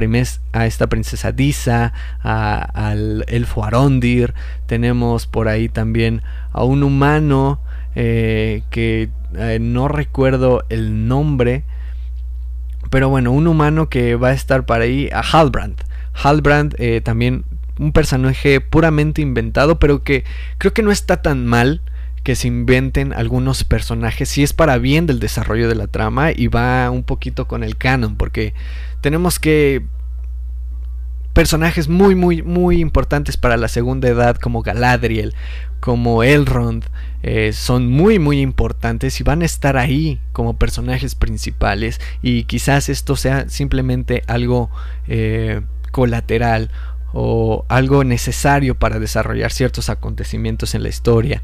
a 0.54 0.66
esta 0.66 0.88
princesa 0.88 1.32
Disa, 1.32 1.94
al 2.22 3.26
elfo 3.28 3.64
Arondir, 3.64 4.34
tenemos 4.68 5.28
por 5.28 5.48
ahí 5.48 5.70
también 5.70 6.22
a 6.52 6.64
un 6.64 6.84
humano 6.84 7.60
eh, 7.96 8.62
que 8.70 9.10
eh, 9.36 9.58
no 9.60 9.88
recuerdo 9.88 10.64
el 10.70 11.08
nombre, 11.08 11.64
pero 12.90 13.10
bueno, 13.10 13.32
un 13.32 13.48
humano 13.48 13.90
que 13.90 14.16
va 14.16 14.30
a 14.30 14.34
estar 14.34 14.66
para 14.66 14.84
ahí, 14.84 15.10
a 15.12 15.22
Halbrand. 15.22 15.84
Halbrand 16.14 16.76
eh, 16.80 17.02
también 17.02 17.44
un 17.80 17.92
personaje 17.92 18.62
puramente 18.62 19.22
inventado, 19.22 19.80
pero 19.80 20.04
que 20.04 20.24
creo 20.58 20.74
que 20.74 20.84
no 20.84 20.92
está 20.92 21.22
tan 21.22 21.46
mal 21.46 21.82
que 22.24 22.36
se 22.36 22.50
inventen 22.50 23.14
algunos 23.14 23.64
personajes. 23.64 24.28
Si 24.28 24.44
es 24.44 24.52
para 24.52 24.78
bien 24.78 25.06
del 25.06 25.20
desarrollo 25.20 25.70
de 25.70 25.76
la 25.76 25.88
trama 25.88 26.32
y 26.32 26.48
va 26.48 26.92
un 26.92 27.04
poquito 27.04 27.48
con 27.48 27.64
el 27.64 27.78
canon, 27.78 28.18
porque 28.18 28.54
tenemos 29.02 29.40
que 29.40 29.84
personajes 31.32 31.88
muy 31.88 32.16
muy 32.16 32.42
muy 32.42 32.82
importantes 32.82 33.38
para 33.38 33.58
la 33.58 33.68
segunda 33.68 34.10
edad 34.10 34.38
como 34.38 34.64
Galadriel, 34.64 35.36
como 35.80 36.24
Elrond, 36.24 36.84
eh, 37.24 37.54
son 37.54 37.88
muy 37.88 38.20
muy 38.20 38.42
importantes 38.42 39.22
y 39.22 39.24
van 39.24 39.42
a 39.42 39.46
estar 39.46 39.78
ahí 39.78 40.20
como 40.34 40.58
personajes 40.58 41.16
principales. 41.16 42.02
Y 42.22 42.44
quizás 42.44 42.90
esto 42.90 43.16
sea 43.16 43.48
simplemente 43.50 44.24
algo 44.28 44.70
eh, 45.08 45.62
colateral 45.92 46.72
o 47.20 47.66
algo 47.68 48.04
necesario 48.04 48.76
para 48.76 49.00
desarrollar 49.00 49.52
ciertos 49.52 49.90
acontecimientos 49.90 50.76
en 50.76 50.84
la 50.84 50.90
historia. 50.90 51.42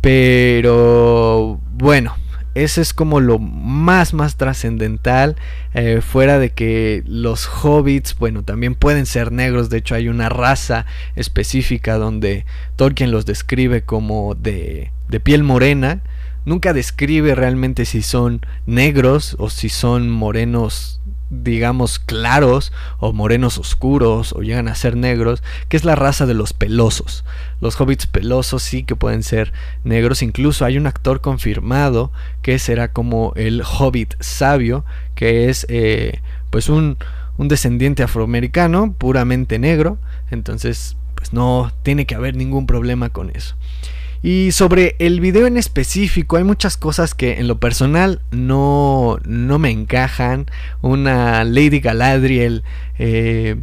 Pero 0.00 1.60
bueno, 1.72 2.16
ese 2.54 2.80
es 2.80 2.94
como 2.94 3.20
lo 3.20 3.38
más 3.38 4.14
más 4.14 4.38
trascendental 4.38 5.36
eh, 5.74 6.00
fuera 6.00 6.38
de 6.38 6.48
que 6.48 7.02
los 7.06 7.46
hobbits 7.46 8.16
bueno 8.16 8.42
también 8.42 8.74
pueden 8.74 9.04
ser 9.04 9.32
negros 9.32 9.68
de 9.68 9.76
hecho 9.76 9.94
hay 9.94 10.08
una 10.08 10.30
raza 10.30 10.86
específica 11.14 11.98
donde 11.98 12.46
Tolkien 12.76 13.10
los 13.10 13.26
describe 13.26 13.82
como 13.82 14.34
de, 14.34 14.92
de 15.08 15.20
piel 15.20 15.42
morena 15.42 16.00
nunca 16.46 16.72
describe 16.72 17.34
realmente 17.34 17.84
si 17.84 18.00
son 18.00 18.40
negros 18.64 19.36
o 19.38 19.50
si 19.50 19.68
son 19.68 20.08
morenos 20.08 21.02
digamos 21.30 21.98
claros 21.98 22.72
o 22.98 23.12
morenos 23.12 23.58
oscuros 23.58 24.32
o 24.32 24.42
llegan 24.42 24.68
a 24.68 24.74
ser 24.74 24.96
negros, 24.96 25.42
que 25.68 25.76
es 25.76 25.84
la 25.84 25.94
raza 25.94 26.26
de 26.26 26.34
los 26.34 26.52
pelosos. 26.52 27.24
Los 27.60 27.80
hobbits 27.80 28.06
pelosos 28.06 28.62
sí 28.62 28.84
que 28.84 28.96
pueden 28.96 29.22
ser 29.22 29.52
negros, 29.84 30.22
incluso 30.22 30.64
hay 30.64 30.78
un 30.78 30.86
actor 30.86 31.20
confirmado 31.20 32.12
que 32.42 32.58
será 32.58 32.92
como 32.92 33.32
el 33.36 33.62
hobbit 33.62 34.14
sabio, 34.20 34.84
que 35.14 35.48
es 35.48 35.66
eh, 35.68 36.20
pues 36.50 36.68
un, 36.68 36.96
un 37.38 37.48
descendiente 37.48 38.02
afroamericano 38.02 38.92
puramente 38.92 39.58
negro, 39.58 39.98
entonces 40.30 40.96
pues 41.14 41.32
no 41.32 41.72
tiene 41.82 42.06
que 42.06 42.14
haber 42.14 42.36
ningún 42.36 42.66
problema 42.66 43.08
con 43.10 43.30
eso. 43.34 43.56
Y 44.22 44.52
sobre 44.52 44.96
el 44.98 45.20
video 45.20 45.46
en 45.46 45.56
específico, 45.56 46.36
hay 46.36 46.44
muchas 46.44 46.76
cosas 46.76 47.14
que 47.14 47.38
en 47.38 47.48
lo 47.48 47.60
personal 47.60 48.22
no, 48.30 49.18
no 49.24 49.58
me 49.58 49.70
encajan. 49.70 50.46
Una 50.82 51.44
Lady 51.44 51.80
Galadriel, 51.80 52.64
eh, 52.98 53.56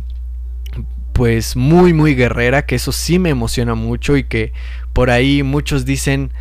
pues 1.13 1.55
muy, 1.55 1.93
muy 1.93 2.15
guerrera, 2.15 2.65
que 2.65 2.75
eso 2.75 2.91
sí 2.91 3.19
me 3.19 3.29
emociona 3.29 3.75
mucho 3.75 4.17
y 4.17 4.23
que 4.23 4.53
por 4.93 5.09
ahí 5.09 5.43
muchos 5.43 5.85
dicen, 5.85 6.31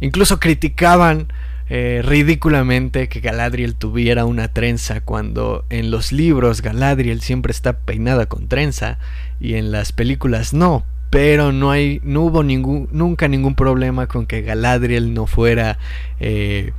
incluso 0.00 0.38
criticaban 0.40 1.28
eh, 1.68 2.02
ridículamente 2.04 3.08
que 3.08 3.20
Galadriel 3.20 3.74
tuviera 3.74 4.26
una 4.26 4.48
trenza 4.48 5.00
cuando 5.00 5.64
en 5.70 5.90
los 5.90 6.12
libros 6.12 6.60
Galadriel 6.60 7.22
siempre 7.22 7.50
está 7.50 7.78
peinada 7.78 8.26
con 8.26 8.48
trenza 8.48 8.98
y 9.40 9.54
en 9.54 9.72
las 9.72 9.92
películas 9.92 10.52
no 10.52 10.84
pero 11.12 11.52
no 11.52 11.70
hay 11.70 12.00
no 12.04 12.22
hubo 12.22 12.42
ningún 12.42 12.88
nunca 12.90 13.28
ningún 13.28 13.54
problema 13.54 14.06
con 14.06 14.24
que 14.24 14.40
Galadriel 14.40 15.12
no 15.12 15.26
fuera 15.26 15.78
eh, 16.20 16.72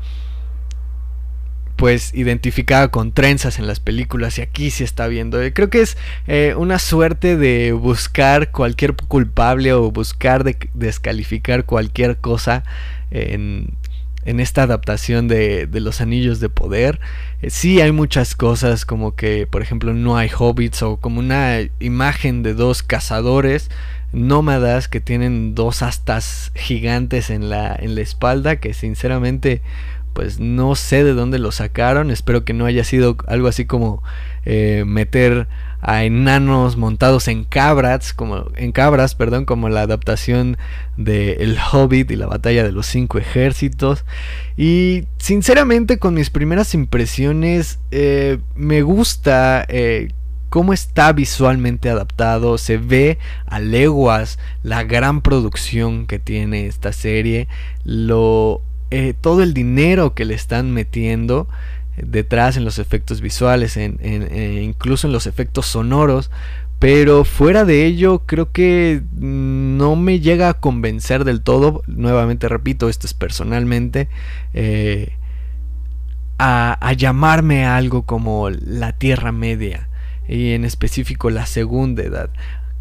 pues 1.75 2.15
identificada 2.15 2.87
con 2.87 3.11
trenzas 3.11 3.59
en 3.59 3.67
las 3.67 3.79
películas 3.79 4.39
y 4.39 4.41
aquí 4.41 4.71
se 4.71 4.85
está 4.85 5.05
viendo 5.05 5.37
creo 5.53 5.69
que 5.69 5.81
es 5.81 5.97
eh, 6.25 6.55
una 6.57 6.79
suerte 6.79 7.37
de 7.37 7.73
buscar 7.73 8.49
cualquier 8.49 8.95
culpable 8.95 9.71
o 9.71 9.91
buscar 9.91 10.43
de 10.43 10.57
descalificar 10.73 11.65
cualquier 11.65 12.17
cosa 12.17 12.63
en, 13.11 13.75
en 14.25 14.39
esta 14.39 14.63
adaptación 14.63 15.27
de, 15.27 15.67
de, 15.67 15.79
los 15.79 16.01
anillos 16.01 16.39
de 16.39 16.49
poder. 16.49 16.99
Eh, 17.43 17.51
sí 17.51 17.81
hay 17.81 17.91
muchas 17.91 18.35
cosas 18.35 18.85
como 18.85 19.15
que, 19.15 19.45
por 19.45 19.61
ejemplo, 19.61 19.93
no 19.93 20.17
hay 20.17 20.31
hobbits 20.35 20.81
o 20.81 20.97
como 20.97 21.19
una 21.19 21.59
imagen 21.79 22.41
de 22.41 22.55
dos 22.55 22.81
cazadores 22.81 23.69
nómadas 24.13 24.87
que 24.87 25.01
tienen 25.01 25.55
dos 25.55 25.81
astas 25.81 26.51
gigantes 26.55 27.29
en 27.29 27.49
la, 27.49 27.75
en 27.75 27.95
la 27.95 28.01
espalda 28.01 28.57
que 28.57 28.73
sinceramente 28.73 29.61
pues 30.13 30.39
no 30.39 30.75
sé 30.75 31.03
de 31.03 31.13
dónde 31.13 31.39
lo 31.39 31.51
sacaron. 31.51 32.11
Espero 32.11 32.45
que 32.45 32.53
no 32.53 32.65
haya 32.65 32.83
sido 32.83 33.17
algo 33.27 33.47
así 33.47 33.65
como 33.65 34.03
eh, 34.45 34.83
meter 34.85 35.47
a 35.81 36.05
enanos 36.05 36.77
montados 36.77 37.27
en 37.27 37.43
cabras 37.43 38.13
como 38.13 38.45
en 38.55 38.71
cabras 38.71 39.15
perdón 39.15 39.43
como 39.43 39.67
la 39.67 39.81
adaptación 39.81 40.57
de 40.95 41.33
El 41.33 41.57
Hobbit 41.59 42.09
y 42.11 42.15
la 42.15 42.27
batalla 42.27 42.63
de 42.63 42.71
los 42.71 42.85
cinco 42.85 43.17
ejércitos. 43.17 44.05
Y 44.55 45.05
sinceramente 45.17 45.97
con 45.97 46.13
mis 46.13 46.29
primeras 46.29 46.73
impresiones 46.73 47.79
eh, 47.91 48.37
me 48.55 48.81
gusta 48.83 49.65
eh, 49.67 50.09
cómo 50.53 50.71
está 50.71 51.11
visualmente 51.13 51.89
adaptado, 51.89 52.59
se 52.59 52.77
ve 52.77 53.17
a 53.47 53.59
leguas 53.59 54.37
la 54.61 54.83
gran 54.83 55.23
producción 55.23 56.05
que 56.05 56.19
tiene 56.19 56.67
esta 56.67 56.93
serie, 56.93 57.47
lo, 57.83 58.61
eh, 58.91 59.15
todo 59.19 59.41
el 59.41 59.55
dinero 59.55 60.13
que 60.13 60.25
le 60.25 60.35
están 60.35 60.69
metiendo 60.69 61.47
detrás 61.97 62.55
en 62.55 62.65
los 62.65 62.77
efectos 62.77 63.19
visuales, 63.19 63.77
eh, 63.77 64.61
incluso 64.63 65.07
en 65.07 65.13
los 65.13 65.25
efectos 65.25 65.65
sonoros, 65.65 66.29
pero 66.77 67.25
fuera 67.25 67.65
de 67.65 67.87
ello 67.87 68.21
creo 68.27 68.51
que 68.51 69.01
no 69.19 69.95
me 69.95 70.19
llega 70.19 70.49
a 70.49 70.59
convencer 70.59 71.23
del 71.23 71.41
todo, 71.41 71.81
nuevamente 71.87 72.47
repito, 72.47 72.89
esto 72.89 73.07
es 73.07 73.15
personalmente, 73.15 74.07
eh, 74.53 75.13
a, 76.37 76.77
a 76.79 76.93
llamarme 76.93 77.65
algo 77.65 78.03
como 78.03 78.51
la 78.51 78.91
Tierra 78.91 79.31
Media 79.31 79.89
y 80.27 80.51
en 80.51 80.65
específico 80.65 81.29
la 81.29 81.45
segunda 81.45 82.03
edad. 82.03 82.29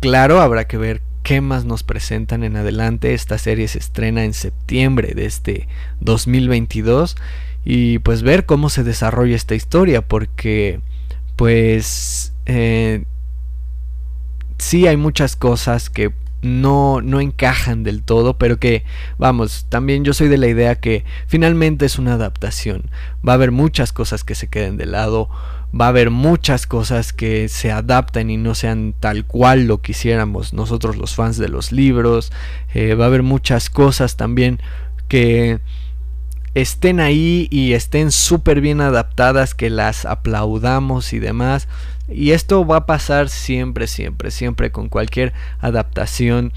Claro, 0.01 0.41
habrá 0.41 0.67
que 0.67 0.77
ver 0.77 1.03
qué 1.23 1.41
más 1.41 1.65
nos 1.65 1.83
presentan 1.83 2.45
en 2.45 2.57
adelante. 2.57 3.15
Esta 3.15 3.39
serie 3.39 3.69
se 3.69 3.79
estrena 3.79 4.25
en 4.25 4.35
septiembre 4.35 5.15
de 5.15 5.27
este 5.27 5.69
2022 6.01 7.17
y 7.65 7.99
pues 8.01 8.23
ver 8.23 8.47
cómo 8.47 8.69
se 8.69 8.85
desarrolla 8.85 9.37
esta 9.37 9.55
historia 9.55 10.03
porque 10.03 10.81
pues 11.37 12.33
eh, 12.47 13.05
sí 14.59 14.87
hay 14.87 14.97
muchas 14.97 15.37
cosas 15.37 15.91
que 15.91 16.13
no, 16.43 17.01
no 17.01 17.21
encajan 17.21 17.85
del 17.85 18.03
todo, 18.03 18.37
pero 18.37 18.59
que, 18.59 18.85
vamos, 19.17 19.67
también 19.69 20.05
yo 20.05 20.13
soy 20.13 20.29
de 20.29 20.39
la 20.39 20.49
idea 20.49 20.75
que 20.75 21.05
finalmente 21.27 21.87
es 21.87 21.99
una 21.99 22.15
adaptación. 22.15 22.91
Va 23.27 23.33
a 23.33 23.35
haber 23.37 23.53
muchas 23.53 23.93
cosas 23.93 24.25
que 24.25 24.35
se 24.35 24.49
queden 24.49 24.77
de 24.77 24.87
lado, 24.87 25.31
va 25.79 25.87
a 25.87 25.89
haber 25.89 26.11
muchas 26.11 26.67
cosas 26.67 27.13
que 27.13 27.49
se 27.49 27.73
adapten 27.73 28.31
y 28.31 28.37
no 28.37 28.55
sean 28.55 28.95
tal 28.99 29.25
cual 29.25 29.67
lo 29.67 29.81
quisiéramos 29.81 30.53
nosotros 30.53 30.97
los 30.97 31.15
fans 31.15 31.39
de 31.39 31.49
los 31.49 31.73
libros. 31.73 32.33
Eh, 32.75 32.95
va 32.95 33.05
a 33.05 33.09
haber 33.09 33.23
muchas 33.23 33.71
cosas 33.71 34.17
también 34.17 34.61
que 35.09 35.61
estén 36.55 37.01
ahí 37.01 37.49
y 37.51 37.73
estén 37.73 38.13
súper 38.13 38.61
bien 38.61 38.81
adaptadas, 38.81 39.55
que 39.55 39.71
las 39.71 40.05
aplaudamos 40.05 41.13
y 41.13 41.19
demás. 41.19 41.69
Y 42.09 42.33
esto 42.33 42.67
va 42.67 42.79
a 42.79 42.87
pasar 42.87 43.29
siempre, 43.29 43.87
siempre, 43.87 44.31
siempre 44.31 44.71
con 44.71 44.89
cualquier 44.89 45.33
adaptación 45.61 46.53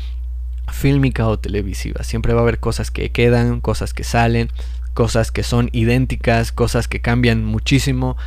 fílmica 0.67 1.27
o 1.27 1.39
televisiva. 1.39 2.03
Siempre 2.03 2.33
va 2.33 2.41
a 2.41 2.43
haber 2.43 2.59
cosas 2.59 2.91
que 2.91 3.11
quedan, 3.11 3.61
cosas 3.61 3.93
que 3.93 4.03
salen, 4.03 4.49
cosas 4.93 5.31
que 5.31 5.43
son 5.43 5.69
idénticas, 5.71 6.51
cosas 6.51 6.87
que 6.87 6.99
cambian 7.01 7.45
muchísimo. 7.45 8.17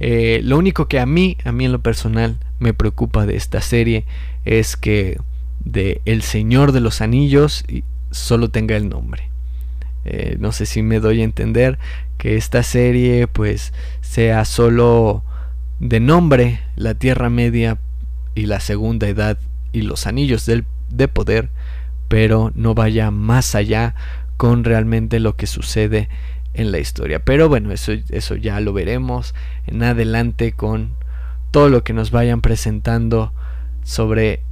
Eh, 0.00 0.40
lo 0.44 0.58
único 0.58 0.86
que 0.86 1.00
a 1.00 1.06
mí, 1.06 1.36
a 1.44 1.52
mí 1.52 1.64
en 1.64 1.72
lo 1.72 1.80
personal, 1.80 2.38
me 2.58 2.74
preocupa 2.74 3.26
de 3.26 3.36
esta 3.36 3.60
serie 3.60 4.04
es 4.44 4.76
que 4.76 5.18
de 5.64 6.00
El 6.04 6.22
Señor 6.22 6.72
de 6.72 6.80
los 6.80 7.00
Anillos 7.00 7.64
solo 8.10 8.50
tenga 8.50 8.76
el 8.76 8.88
nombre. 8.88 9.28
Eh, 10.04 10.36
no 10.38 10.52
sé 10.52 10.66
si 10.66 10.82
me 10.82 11.00
doy 11.00 11.20
a 11.20 11.24
entender 11.24 11.78
que 12.16 12.36
esta 12.36 12.62
serie 12.62 13.26
pues 13.26 13.72
sea 14.00 14.44
solo 14.44 15.22
de 15.80 16.00
nombre 16.00 16.60
la 16.76 16.94
Tierra 16.94 17.28
Media 17.30 17.78
y 18.34 18.46
la 18.46 18.60
Segunda 18.60 19.08
Edad 19.08 19.38
y 19.72 19.82
los 19.82 20.06
Anillos 20.06 20.46
del, 20.46 20.64
de 20.90 21.08
Poder, 21.08 21.50
pero 22.08 22.52
no 22.54 22.74
vaya 22.74 23.10
más 23.10 23.54
allá 23.54 23.94
con 24.36 24.64
realmente 24.64 25.20
lo 25.20 25.36
que 25.36 25.46
sucede 25.46 26.08
en 26.58 26.72
la 26.72 26.78
historia. 26.78 27.20
Pero 27.20 27.48
bueno, 27.48 27.72
eso, 27.72 27.92
eso 28.10 28.34
ya 28.34 28.60
lo 28.60 28.72
veremos 28.72 29.34
en 29.66 29.82
adelante 29.82 30.52
con 30.52 30.96
todo 31.52 31.68
lo 31.68 31.84
que 31.84 31.92
nos 31.92 32.10
vayan 32.10 32.40
presentando 32.40 33.32
sobre 33.84 34.42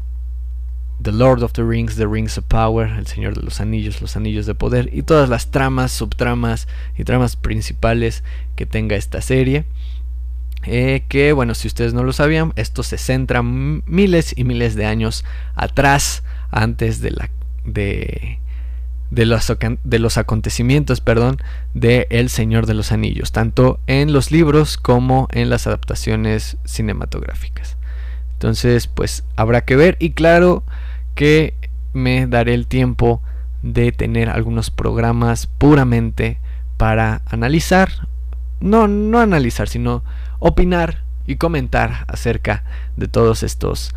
The 1.03 1.13
Lord 1.13 1.43
of 1.43 1.53
the 1.53 1.65
Rings, 1.65 1.97
The 1.97 2.07
Rings 2.07 2.39
of 2.39 2.45
Power, 2.45 2.91
El 2.97 3.07
Señor 3.07 3.35
de 3.35 3.43
los 3.43 3.61
Anillos, 3.61 4.01
Los 4.01 4.17
Anillos 4.17 4.47
de 4.47 4.55
Poder 4.55 4.89
y 4.93 5.03
todas 5.03 5.29
las 5.29 5.51
tramas, 5.51 5.93
subtramas 5.93 6.69
y 6.97 7.03
tramas 7.03 7.35
principales 7.35 8.23
que 8.55 8.67
tenga 8.67 8.97
esta 8.97 9.21
serie. 9.21 9.65
Eh, 10.63 11.05
que 11.09 11.33
bueno, 11.33 11.55
si 11.55 11.67
ustedes 11.67 11.93
no 11.93 12.05
lo 12.05 12.13
sabían, 12.13 12.53
esto 12.57 12.83
se 12.83 12.99
centra 12.99 13.43
miles 13.43 14.33
y 14.37 14.45
miles 14.45 14.75
de 14.77 14.87
años 14.87 15.25
atrás, 15.55 16.23
antes 16.51 17.01
de 17.01 17.11
la 17.11 17.31
de, 17.65 18.39
de, 19.11 19.27
los, 19.27 19.53
de 19.85 19.99
los 19.99 20.19
acontecimientos, 20.19 21.01
perdón, 21.01 21.39
de 21.75 22.07
El 22.11 22.29
Señor 22.29 22.67
de 22.67 22.75
los 22.75 22.93
Anillos, 22.93 23.33
tanto 23.33 23.81
en 23.87 24.13
los 24.13 24.31
libros 24.31 24.77
como 24.77 25.29
en 25.33 25.51
las 25.51 25.67
adaptaciones 25.67 26.57
cinematográficas. 26.65 27.77
Entonces, 28.33 28.87
pues 28.87 29.25
habrá 29.37 29.65
que 29.65 29.77
ver 29.77 29.97
y 29.99 30.11
claro 30.11 30.65
que 31.15 31.55
me 31.93 32.27
daré 32.27 32.55
el 32.55 32.67
tiempo 32.67 33.23
de 33.63 33.93
tener 33.93 34.29
algunos 34.29 34.71
programas 34.71 35.47
puramente 35.47 36.39
para 36.77 37.23
analizar, 37.27 37.91
no, 38.61 38.87
no 38.89 39.21
analizar, 39.21 39.69
sino 39.69 40.05
opinar 40.39 41.03
y 41.27 41.37
comentar 41.37 42.05
acerca 42.09 42.65
de 42.97 43.09
todos 43.09 43.43
estos 43.43 43.95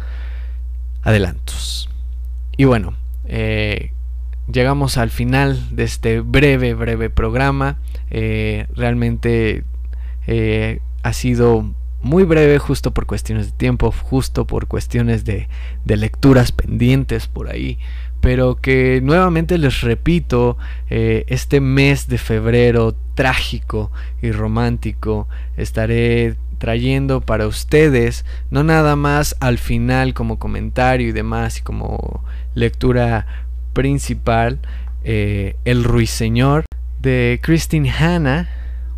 adelantos. 1.02 1.90
Y 2.56 2.66
bueno, 2.66 2.94
eh, 3.26 3.94
llegamos 4.52 4.98
al 4.98 5.10
final 5.10 5.76
de 5.76 5.84
este 5.84 6.22
breve, 6.22 6.74
breve 6.74 7.10
programa. 7.10 7.78
Eh, 8.10 8.68
realmente 8.76 9.64
eh, 10.28 10.80
ha 11.04 11.14
sido 11.14 11.74
muy 12.02 12.24
breve 12.24 12.60
justo 12.60 12.92
por 12.92 13.06
cuestiones 13.06 13.48
de 13.48 13.58
tiempo, 13.58 13.92
justo 13.92 14.48
por 14.48 14.68
cuestiones 14.68 15.26
de, 15.26 15.48
lecturas 15.86 16.52
pendientes 16.52 17.28
por 17.28 17.50
ahí. 17.50 17.78
Pero 18.22 18.56
que 18.56 19.00
nuevamente 19.02 19.58
les 19.58 19.82
repito, 19.82 20.58
eh, 20.90 21.24
este 21.28 21.62
mes 21.62 22.08
de 22.08 22.18
febrero 22.18 22.96
trágico 23.16 23.92
y 24.22 24.32
romántico 24.32 25.28
estaré 25.56 26.36
trayendo 26.58 27.22
para 27.22 27.48
ustedes, 27.48 28.26
no 28.52 28.66
nada 28.66 28.98
más 28.98 29.38
al 29.40 29.58
final 29.58 30.14
como 30.14 30.40
comentario 30.40 31.08
y 31.08 31.14
demás 31.14 31.60
y 31.60 31.62
como 31.62 32.26
lectura 32.54 33.49
principal, 33.80 34.60
eh, 35.06 35.56
El 35.64 35.86
Ruiseñor 35.86 36.66
de 37.00 37.40
Christine 37.42 37.90
Hanna, 37.90 38.50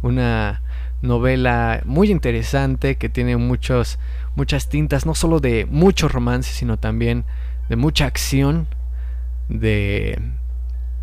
una 0.02 0.64
novela 1.04 1.84
muy 1.86 2.10
interesante 2.10 2.96
que 2.96 3.08
tiene 3.08 3.38
muchos, 3.38 4.00
muchas 4.36 4.70
tintas, 4.70 5.06
no 5.06 5.14
solo 5.14 5.40
de 5.40 5.68
mucho 5.70 6.08
romance, 6.08 6.52
sino 6.52 6.78
también 6.78 7.26
de 7.70 7.76
mucha 7.76 8.08
acción, 8.08 8.66
de 9.50 10.20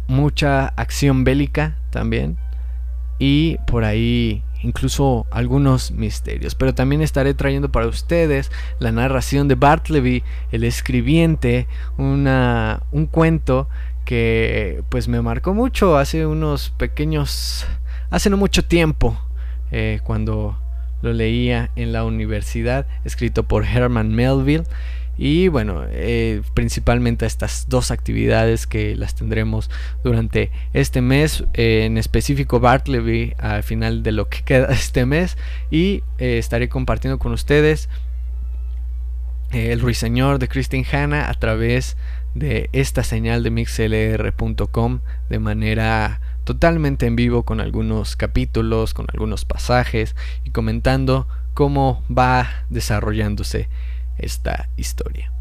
mucha 0.09 0.67
acción 0.71 1.23
bélica 1.23 1.77
también, 1.91 2.37
y 3.21 3.59
por 3.69 3.85
ahí 3.85 4.43
incluso 4.63 5.27
algunos 5.31 5.91
misterios. 5.91 6.55
Pero 6.55 6.75
también 6.75 7.03
estaré 7.03 7.35
trayendo 7.35 7.71
para 7.71 7.87
ustedes 7.87 8.51
la 8.79 8.93
narración 8.93 9.49
de 9.49 9.55
Bartleby, 9.55 10.23
el 10.53 10.65
escribiente, 10.65 11.67
una, 11.97 12.83
un 12.93 13.07
cuento 13.07 13.69
que 14.05 14.83
pues 14.89 15.07
me 15.07 15.21
marcó 15.21 15.53
mucho 15.53 15.99
hace 15.99 16.25
unos 16.27 16.71
pequeños, 16.71 17.67
hace 18.11 18.31
no 18.31 18.37
mucho 18.37 18.65
tiempo, 18.65 19.21
eh, 19.71 20.01
cuando 20.03 20.59
lo 21.03 21.13
leía 21.13 21.71
en 21.77 21.93
la 21.93 22.05
universidad, 22.05 22.87
escrito 23.05 23.43
por 23.43 23.65
Herman 23.65 24.15
Melville. 24.15 24.65
Y 25.19 25.49
bueno, 25.49 25.85
eh, 25.91 26.43
principalmente 26.55 27.27
estas 27.27 27.67
dos 27.69 27.91
actividades 27.91 28.69
que 28.69 28.95
las 28.95 29.17
tendremos 29.17 29.69
durante 30.05 30.53
este 30.73 31.01
mes, 31.01 31.45
eh, 31.55 31.85
en 31.85 31.99
específico 31.99 32.61
Bartleby 32.61 33.35
al 33.39 33.65
final 33.65 34.05
de 34.05 34.13
lo 34.13 34.29
que 34.29 34.43
queda 34.45 34.69
este 34.69 35.05
mes. 35.05 35.37
Y 35.71 36.05
estaré 36.19 36.69
compartiendo 36.69 37.19
con 37.19 37.33
ustedes 37.33 37.89
el 39.53 39.81
Ruiseñor 39.81 40.39
de 40.39 40.49
Christine 40.49 40.87
Hanna 40.91 41.29
a 41.29 41.35
través 41.35 41.97
de 42.35 42.69
esta 42.73 43.03
señal 43.03 43.43
de 43.43 43.51
mixlr.com 43.51 45.01
de 45.29 45.39
manera 45.39 46.21
totalmente 46.45 47.07
en 47.07 47.17
vivo 47.17 47.43
con 47.43 47.61
algunos 47.61 48.17
capítulos, 48.17 48.95
con 48.95 49.07
algunos 49.13 49.45
pasajes 49.45 50.15
y 50.45 50.51
comentando 50.51 51.27
cómo 51.55 52.03
va 52.11 52.65
desarrollándose 52.71 53.69
esta 54.19 54.69
historia. 54.77 55.33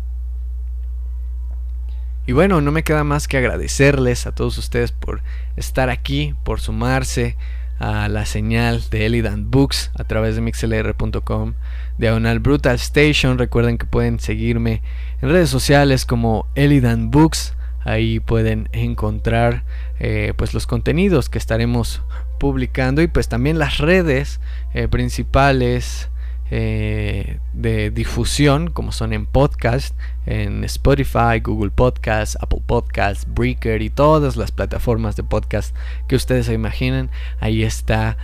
Y 2.25 2.33
bueno, 2.33 2.59
no 2.61 2.71
me 2.71 2.83
queda 2.83 3.03
más 3.03 3.27
que 3.27 3.37
agradecerles 3.37 4.27
a 4.27 4.33
todos 4.33 4.57
ustedes 4.57 4.91
por 4.91 5.21
estar 5.55 5.89
aquí, 5.89 6.35
por 6.43 6.59
sumarse 6.59 7.37
a 7.79 8.09
la 8.09 8.25
señal 8.25 8.83
de 8.89 9.05
Elidan 9.05 9.49
Books 9.49 9.91
a 9.95 10.03
través 10.03 10.35
de 10.35 10.41
mixlr.com, 10.41 11.53
diagonal 11.97 12.39
Brutal 12.39 12.75
Station. 12.75 13.37
Recuerden 13.37 13.77
que 13.77 13.85
pueden 13.85 14.19
seguirme 14.19 14.81
en 15.21 15.29
redes 15.29 15.49
sociales 15.49 16.05
como 16.05 16.47
Elidan 16.55 17.11
Books 17.11 17.55
Ahí 17.87 18.19
pueden 18.19 18.67
encontrar 18.73 19.63
eh, 19.97 20.33
pues 20.35 20.53
los 20.53 20.67
contenidos 20.67 21.29
que 21.29 21.37
estaremos 21.37 22.01
publicando 22.37 23.01
y 23.01 23.07
pues 23.07 23.29
también 23.29 23.59
las 23.59 23.77
redes 23.77 24.41
eh, 24.73 24.89
principales 24.89 26.09
eh, 26.51 27.39
de 27.53 27.91
difusión 27.91 28.69
como 28.69 28.91
son 28.91 29.13
en 29.13 29.25
podcast, 29.25 29.95
en 30.25 30.63
Spotify, 30.63 31.39
Google 31.41 31.71
Podcast, 31.71 32.35
Apple 32.41 32.61
Podcast, 32.65 33.27
Breaker 33.27 33.81
y 33.81 33.89
todas 33.89 34.35
las 34.37 34.51
plataformas 34.51 35.15
de 35.15 35.23
podcast 35.23 35.75
que 36.07 36.15
ustedes 36.15 36.45
se 36.45 36.53
imaginen. 36.53 37.09
Ahí 37.39 37.63
está 37.63 38.17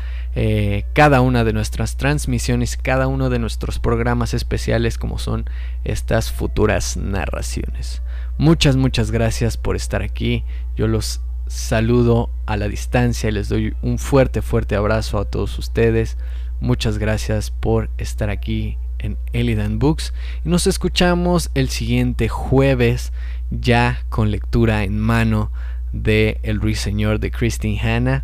cada 0.94 1.22
una 1.22 1.44
de 1.44 1.54
nuestras 1.54 1.96
transmisiones, 1.96 2.76
cada 2.76 3.06
uno 3.06 3.30
de 3.30 3.38
nuestros 3.38 3.78
programas 3.78 4.34
especiales 4.34 4.98
como 4.98 5.20
son 5.20 5.46
estas 5.84 6.32
futuras 6.32 6.98
narraciones. 6.98 8.02
Muchas, 8.38 8.76
muchas 8.76 9.12
gracias 9.12 9.58
por 9.58 9.76
estar 9.76 10.02
aquí. 10.02 10.44
Yo 10.76 10.88
los 10.88 11.22
saludo 11.48 12.32
a 12.46 12.58
la 12.58 12.68
distancia 12.68 13.30
y 13.30 13.32
les 13.32 13.48
doy 13.50 13.76
un 13.82 14.00
fuerte, 14.00 14.42
fuerte 14.42 14.76
abrazo 14.76 15.20
a 15.20 15.26
todos 15.26 15.58
ustedes. 15.60 16.18
Muchas 16.64 16.98
gracias 16.98 17.52
por 17.52 17.90
estar 17.98 18.30
aquí 18.30 18.78
en 18.98 19.18
Elidan 19.34 19.80
Books. 19.80 20.14
Y 20.46 20.50
nos 20.50 20.66
escuchamos 20.66 21.52
el 21.56 21.68
siguiente 21.68 22.30
jueves 22.30 23.12
ya 23.52 24.00
con 24.08 24.32
lectura 24.32 24.86
en 24.86 24.98
mano 24.98 25.52
de 25.92 26.40
El 26.42 26.62
Ruiseñor 26.62 27.20
de 27.20 27.32
Christine 27.32 27.82
Hanna. 27.82 28.24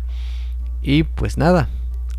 Y 0.80 1.02
pues 1.02 1.36
nada, 1.36 1.68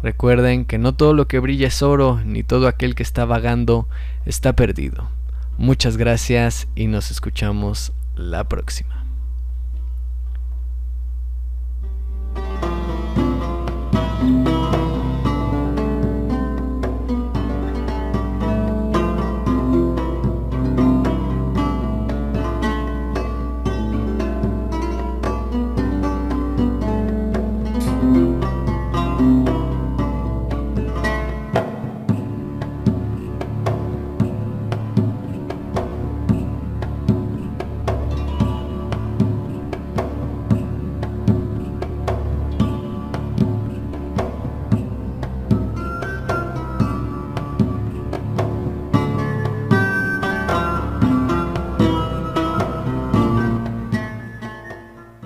recuerden 0.04 0.66
que 0.66 0.78
no 0.78 0.94
todo 0.94 1.16
lo 1.16 1.28
que 1.28 1.40
brilla 1.40 1.70
es 1.70 1.82
oro, 1.82 2.22
ni 2.24 2.44
todo 2.44 2.68
aquel 2.68 2.94
que 2.94 3.02
está 3.02 3.26
vagando 3.26 3.90
está 4.24 4.54
perdido. 4.54 5.10
Muchas 5.58 5.98
gracias 5.98 6.68
y 6.76 6.86
nos 6.86 7.10
escuchamos 7.10 7.94
la 8.16 8.44
próxima. 8.44 9.01